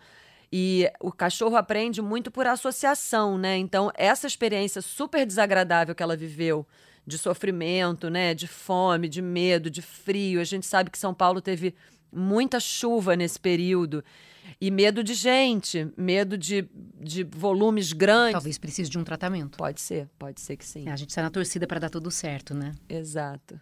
E 0.51 0.91
o 0.99 1.12
cachorro 1.12 1.55
aprende 1.55 2.01
muito 2.01 2.31
por 2.31 2.47
associação, 2.47 3.38
né? 3.38 3.55
Então, 3.55 3.91
essa 3.93 4.25
experiência 4.25 4.81
super 4.81 5.27
desagradável 5.27 5.93
que 5.93 6.01
ela 6.01 6.17
viveu, 6.17 6.65
de 7.05 7.19
sofrimento, 7.19 8.09
né? 8.09 8.33
De 8.33 8.47
fome, 8.47 9.07
de 9.07 9.21
medo, 9.21 9.69
de 9.69 9.83
frio. 9.83 10.41
A 10.41 10.43
gente 10.43 10.65
sabe 10.65 10.89
que 10.89 10.97
São 10.97 11.13
Paulo 11.13 11.39
teve 11.39 11.75
muita 12.15 12.60
chuva 12.60 13.15
nesse 13.15 13.39
período. 13.39 14.04
E 14.60 14.69
medo 14.69 15.04
de 15.04 15.13
gente, 15.13 15.88
medo 15.97 16.38
de, 16.38 16.67
de 16.99 17.23
volumes 17.23 17.93
grandes. 17.93 18.34
Talvez 18.34 18.58
precise 18.58 18.89
de 18.89 18.97
um 18.97 19.04
tratamento. 19.04 19.58
Pode 19.58 19.82
ser, 19.82 20.10
pode 20.19 20.41
ser 20.41 20.58
que 20.58 20.65
sim. 20.65 20.88
É, 20.88 20.91
a 20.91 20.95
gente 20.95 21.10
está 21.10 21.21
na 21.21 21.30
torcida 21.30 21.65
para 21.65 21.80
dar 21.80 21.89
tudo 21.89 22.12
certo, 22.12 22.54
né? 22.54 22.73
Exato. 22.88 23.60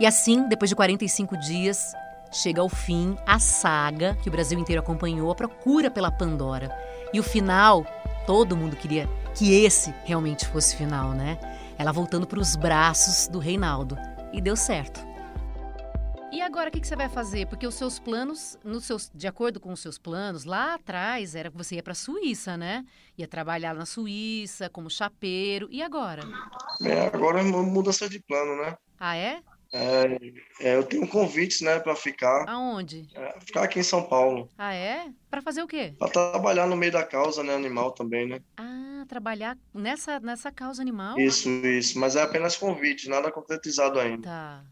E 0.00 0.06
assim, 0.06 0.48
depois 0.48 0.68
de 0.68 0.74
45 0.74 1.36
dias, 1.36 1.92
chega 2.32 2.60
ao 2.60 2.68
fim 2.68 3.16
a 3.26 3.38
saga 3.38 4.16
que 4.22 4.28
o 4.28 4.32
Brasil 4.32 4.58
inteiro 4.58 4.82
acompanhou, 4.82 5.30
a 5.30 5.34
procura 5.34 5.90
pela 5.90 6.10
Pandora. 6.10 6.76
E 7.12 7.20
o 7.20 7.22
final, 7.22 7.86
todo 8.26 8.56
mundo 8.56 8.74
queria 8.74 9.08
que 9.34 9.52
esse 9.64 9.94
realmente 10.04 10.46
fosse 10.46 10.74
o 10.74 10.78
final, 10.78 11.12
né? 11.12 11.38
Ela 11.78 11.92
voltando 11.92 12.26
para 12.26 12.40
os 12.40 12.56
braços 12.56 13.28
do 13.28 13.38
Reinaldo. 13.38 13.96
E 14.32 14.40
deu 14.40 14.56
certo. 14.56 15.12
E 16.32 16.40
agora 16.40 16.70
o 16.70 16.72
que, 16.72 16.80
que, 16.80 16.86
você 16.86 16.96
vai 16.96 17.10
fazer? 17.10 17.46
Porque 17.46 17.66
os 17.66 17.74
seus 17.74 17.98
planos, 17.98 18.58
nos 18.64 18.86
seus, 18.86 19.10
de 19.14 19.26
acordo 19.26 19.60
com 19.60 19.70
os 19.70 19.80
seus 19.80 19.98
planos, 19.98 20.46
lá 20.46 20.74
atrás 20.74 21.34
era 21.34 21.50
que 21.50 21.56
você 21.58 21.74
ia 21.74 21.82
para 21.82 21.92
a 21.92 21.94
Suíça, 21.94 22.56
né? 22.56 22.86
Ia 23.18 23.28
trabalhar 23.28 23.74
na 23.74 23.84
Suíça 23.84 24.70
como 24.70 24.88
chapeiro. 24.88 25.68
E 25.70 25.82
agora? 25.82 26.22
É, 26.82 27.06
agora 27.08 27.40
é 27.40 27.42
mudança 27.42 28.08
de 28.08 28.18
plano, 28.18 28.56
né? 28.62 28.74
Ah, 28.98 29.14
é? 29.14 29.42
É, 29.74 30.04
é, 30.60 30.76
eu 30.76 30.84
tenho 30.84 31.06
convites, 31.06 31.60
né, 31.60 31.78
para 31.80 31.94
ficar. 31.96 32.48
Aonde? 32.48 33.08
É, 33.14 33.40
ficar 33.40 33.64
aqui 33.64 33.80
em 33.80 33.82
São 33.82 34.02
Paulo. 34.02 34.48
Ah, 34.56 34.74
é? 34.74 35.10
Para 35.30 35.42
fazer 35.42 35.62
o 35.62 35.66
quê? 35.66 35.94
Para 35.98 36.10
trabalhar 36.10 36.66
no 36.66 36.76
meio 36.76 36.92
da 36.92 37.04
causa, 37.04 37.42
né, 37.42 37.54
animal 37.54 37.92
também, 37.92 38.26
né? 38.26 38.40
Ah, 38.56 38.91
trabalhar 39.12 39.58
nessa, 39.74 40.18
nessa 40.20 40.50
causa 40.50 40.80
animal? 40.80 41.18
Isso, 41.18 41.46
isso. 41.50 41.98
Mas 41.98 42.16
é 42.16 42.22
apenas 42.22 42.56
convite, 42.56 43.10
nada 43.10 43.30
concretizado 43.30 44.00
ainda. 44.00 44.22
Tá. 44.22 44.64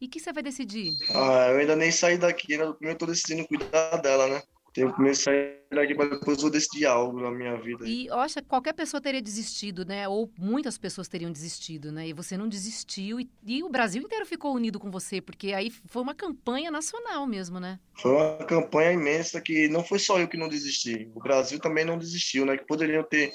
E 0.00 0.06
o 0.06 0.08
que 0.08 0.18
você 0.18 0.32
vai 0.32 0.42
decidir? 0.42 0.92
Ah, 1.14 1.50
eu 1.50 1.58
ainda 1.58 1.76
nem 1.76 1.92
saí 1.92 2.18
daqui, 2.18 2.56
né? 2.56 2.64
Primeiro 2.72 2.96
eu 2.96 2.98
tô 2.98 3.06
decidindo 3.06 3.46
cuidar 3.46 3.98
dela, 3.98 4.26
né? 4.26 4.42
Tenho 4.72 4.88
que 4.90 4.96
começar 4.96 5.32
daqui 5.70 5.94
para 5.94 6.10
depois 6.10 6.42
eu 6.42 6.50
decidir 6.50 6.86
algo 6.86 7.20
na 7.20 7.30
minha 7.30 7.56
vida. 7.56 7.86
E, 7.86 8.08
acho 8.10 8.42
qualquer 8.44 8.72
pessoa 8.72 9.00
teria 9.00 9.22
desistido, 9.22 9.84
né? 9.84 10.08
Ou 10.08 10.30
muitas 10.38 10.78
pessoas 10.78 11.06
teriam 11.06 11.30
desistido, 11.30 11.92
né? 11.92 12.08
E 12.08 12.12
você 12.12 12.36
não 12.36 12.48
desistiu 12.48 13.20
e, 13.20 13.28
e, 13.44 13.62
o 13.62 13.68
Brasil 13.68 14.02
inteiro 14.02 14.26
ficou 14.26 14.54
unido 14.54 14.80
com 14.80 14.90
você, 14.90 15.20
porque 15.20 15.52
aí 15.52 15.70
foi 15.70 16.02
uma 16.02 16.14
campanha 16.14 16.70
nacional 16.70 17.26
mesmo, 17.26 17.60
né? 17.60 17.78
Foi 17.94 18.12
uma 18.12 18.44
campanha 18.46 18.92
imensa 18.92 19.40
que 19.40 19.68
não 19.68 19.84
foi 19.84 19.98
só 19.98 20.18
eu 20.18 20.28
que 20.28 20.36
não 20.36 20.48
desisti. 20.48 21.10
O 21.14 21.20
Brasil 21.20 21.60
também 21.60 21.84
não 21.84 21.98
desistiu, 21.98 22.44
né? 22.46 22.56
Que 22.56 22.64
poderiam 22.64 23.04
ter 23.04 23.32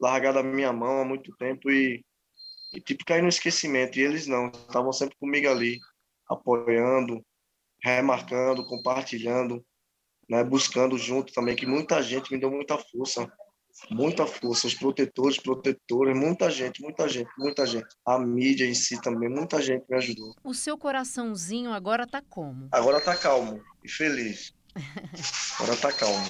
largado 0.00 0.38
a 0.38 0.42
minha 0.42 0.72
mão 0.72 1.02
há 1.02 1.04
muito 1.04 1.34
tempo 1.36 1.70
e, 1.70 2.04
e 2.72 2.80
tipo, 2.80 3.04
cair 3.04 3.22
no 3.22 3.28
esquecimento. 3.28 3.98
E 3.98 4.02
eles 4.02 4.26
não, 4.26 4.48
estavam 4.48 4.92
sempre 4.92 5.16
comigo 5.18 5.48
ali, 5.48 5.78
apoiando, 6.28 7.24
remarcando, 7.82 8.66
compartilhando 8.66 9.64
né, 10.28 10.44
buscando 10.44 10.98
junto 10.98 11.32
também, 11.32 11.56
que 11.56 11.66
muita 11.66 12.02
gente 12.02 12.30
me 12.30 12.38
deu 12.38 12.50
muita 12.50 12.76
força, 12.76 13.30
muita 13.90 14.26
força, 14.26 14.66
os 14.66 14.74
protetores, 14.74 15.38
protetoras, 15.38 16.16
muita 16.16 16.50
gente, 16.50 16.82
muita 16.82 17.08
gente, 17.08 17.30
muita 17.38 17.66
gente. 17.66 17.86
A 18.06 18.18
mídia 18.18 18.66
em 18.66 18.74
si 18.74 19.00
também, 19.00 19.28
muita 19.28 19.62
gente 19.62 19.84
me 19.88 19.96
ajudou. 19.96 20.34
O 20.44 20.52
seu 20.52 20.76
coraçãozinho 20.76 21.72
agora 21.72 22.06
tá 22.06 22.22
como? 22.28 22.68
Agora 22.70 23.00
tá 23.00 23.16
calmo 23.16 23.62
e 23.82 23.90
feliz. 23.90 24.52
Agora 25.58 25.76
tá 25.76 25.92
calmo. 25.92 26.26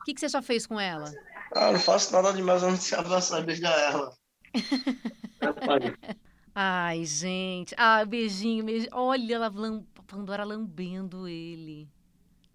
O 0.00 0.04
que, 0.04 0.14
que 0.14 0.20
você 0.20 0.28
já 0.28 0.42
fez 0.42 0.66
com 0.66 0.78
ela? 0.78 1.10
Ah, 1.54 1.72
não 1.72 1.78
faço 1.78 2.12
nada 2.12 2.32
demais, 2.32 2.62
eu 2.62 2.70
não 2.70 2.76
se 2.76 2.94
abraçar 2.94 3.42
e 3.42 3.46
beijar 3.46 3.78
ela. 3.92 4.12
Ai, 6.54 7.04
gente. 7.04 7.74
Ah, 7.78 8.04
beijinho, 8.04 8.64
beijinho. 8.64 8.90
Olha 8.92 9.34
ela, 9.34 9.52
Pandora 10.06 10.44
lambendo 10.44 11.26
ele 11.26 11.88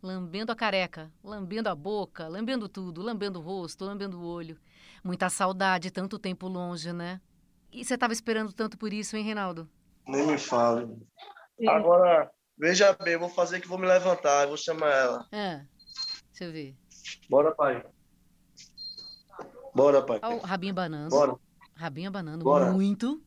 lambendo 0.01 0.51
a 0.51 0.55
careca, 0.55 1.11
lambendo 1.23 1.69
a 1.69 1.75
boca, 1.75 2.27
lambendo 2.27 2.67
tudo, 2.67 3.01
lambendo 3.01 3.39
o 3.39 3.41
rosto, 3.41 3.85
lambendo 3.85 4.19
o 4.19 4.25
olho. 4.25 4.57
Muita 5.03 5.29
saudade, 5.29 5.91
tanto 5.91 6.17
tempo 6.17 6.47
longe, 6.47 6.91
né? 6.91 7.21
E 7.71 7.85
você 7.85 7.93
estava 7.93 8.13
esperando 8.13 8.51
tanto 8.51 8.77
por 8.77 8.91
isso, 8.91 9.15
hein, 9.15 9.23
Reinaldo? 9.23 9.69
Nem 10.07 10.25
me 10.25 10.37
fale. 10.37 10.87
Agora, 11.67 12.31
veja 12.57 12.93
bem, 12.93 13.17
vou 13.17 13.29
fazer 13.29 13.59
que 13.59 13.67
vou 13.67 13.77
me 13.77 13.85
levantar, 13.85 14.43
eu 14.43 14.49
vou 14.49 14.57
chamar 14.57 14.91
ela. 14.91 15.27
É. 15.31 15.61
Deixa 16.31 16.45
eu 16.45 16.51
ver. 16.51 16.75
Bora, 17.29 17.53
pai. 17.53 17.83
Bora, 19.73 20.01
pai. 20.05 20.19
Ó, 20.23 20.35
o 20.35 20.39
rabinho 20.39 20.73
banando. 20.73 21.09
Bora. 21.09 21.35
Rabinho 21.75 22.09
abanando 22.09 22.43
Bora. 22.43 22.71
muito. 22.71 23.21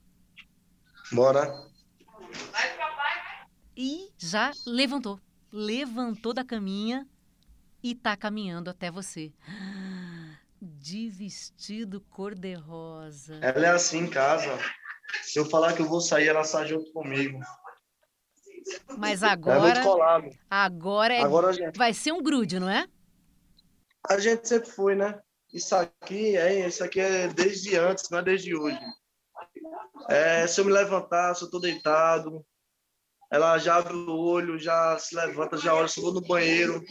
Bora. 1.12 1.52
E 3.76 4.10
já 4.18 4.50
levantou 4.66 5.18
levantou 5.52 6.32
da 6.32 6.42
caminha 6.44 7.06
e 7.82 7.94
tá 7.94 8.16
caminhando 8.16 8.70
até 8.70 8.90
você. 8.90 9.32
De 10.60 11.10
vestido 11.10 12.00
cor-de-rosa. 12.00 13.38
Ela 13.42 13.66
é 13.66 13.70
assim 13.70 13.98
em 13.98 14.10
casa. 14.10 14.56
Se 15.22 15.38
eu 15.38 15.44
falar 15.44 15.74
que 15.74 15.82
eu 15.82 15.86
vou 15.86 16.00
sair, 16.00 16.28
ela 16.28 16.44
sai 16.44 16.68
junto 16.68 16.90
comigo. 16.92 17.38
Mas 18.96 19.22
É 19.22 19.28
agora. 19.28 19.60
muito 19.60 19.82
colado. 19.82 20.30
Agora, 20.48 21.14
é, 21.14 21.20
Agora, 21.20 21.52
gente, 21.52 21.76
vai 21.76 21.92
ser 21.92 22.12
um 22.12 22.22
grude, 22.22 22.58
não 22.58 22.68
é? 22.68 22.86
a 24.08 24.18
gente 24.18 24.48
sempre 24.48 24.68
foi, 24.70 24.94
né? 24.96 25.20
Isso 25.52 25.74
aqui, 25.76 26.36
é, 26.36 26.66
isso 26.66 26.82
aqui 26.82 26.98
é 27.00 27.28
desde 27.28 27.76
antes, 27.76 28.08
não 28.10 28.18
é 28.20 28.22
desde 28.22 28.56
hoje. 28.56 28.80
É, 30.08 30.46
se 30.46 30.60
eu 30.60 30.64
me 30.64 30.72
levantar, 30.72 31.34
se 31.34 31.44
eu 31.44 31.50
tô 31.50 31.58
deitado, 31.58 32.44
ela 33.30 33.58
já 33.58 33.76
abre 33.76 33.94
o 33.94 34.10
olho, 34.16 34.58
já 34.58 34.98
se 34.98 35.14
levanta, 35.14 35.56
já 35.58 35.74
olha, 35.74 35.88
se 35.88 36.00
eu 36.00 36.04
vou 36.04 36.14
no 36.14 36.22
banheiro. 36.26 36.82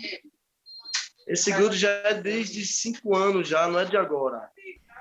Esse 1.28 1.52
grudo 1.52 1.76
já 1.76 1.90
é 1.90 2.14
desde 2.14 2.66
cinco 2.66 3.16
anos 3.16 3.48
já, 3.48 3.68
não 3.68 3.80
é 3.80 3.86
de 3.86 3.98
agora. 3.98 4.50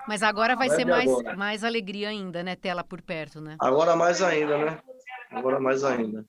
Mas 0.08 0.22
agora 0.22 0.56
vai 0.56 0.68
Não 0.68 0.74
é 0.74 0.76
ser 0.78 0.84
mais, 0.86 1.10
agora. 1.10 1.36
mais 1.36 1.64
alegria 1.64 2.08
ainda, 2.08 2.42
né? 2.42 2.56
Tela 2.56 2.82
por 2.82 3.02
perto, 3.02 3.40
né? 3.40 3.56
Agora 3.60 3.94
mais 3.94 4.22
ainda, 4.22 4.56
né? 4.58 4.82
Agora 5.30 5.60
mais 5.60 5.84
ainda. 5.84 6.24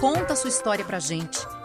Conta 0.00 0.32
a 0.32 0.36
sua 0.36 0.50
história 0.50 0.84
pra 0.84 0.98
gente. 0.98 1.38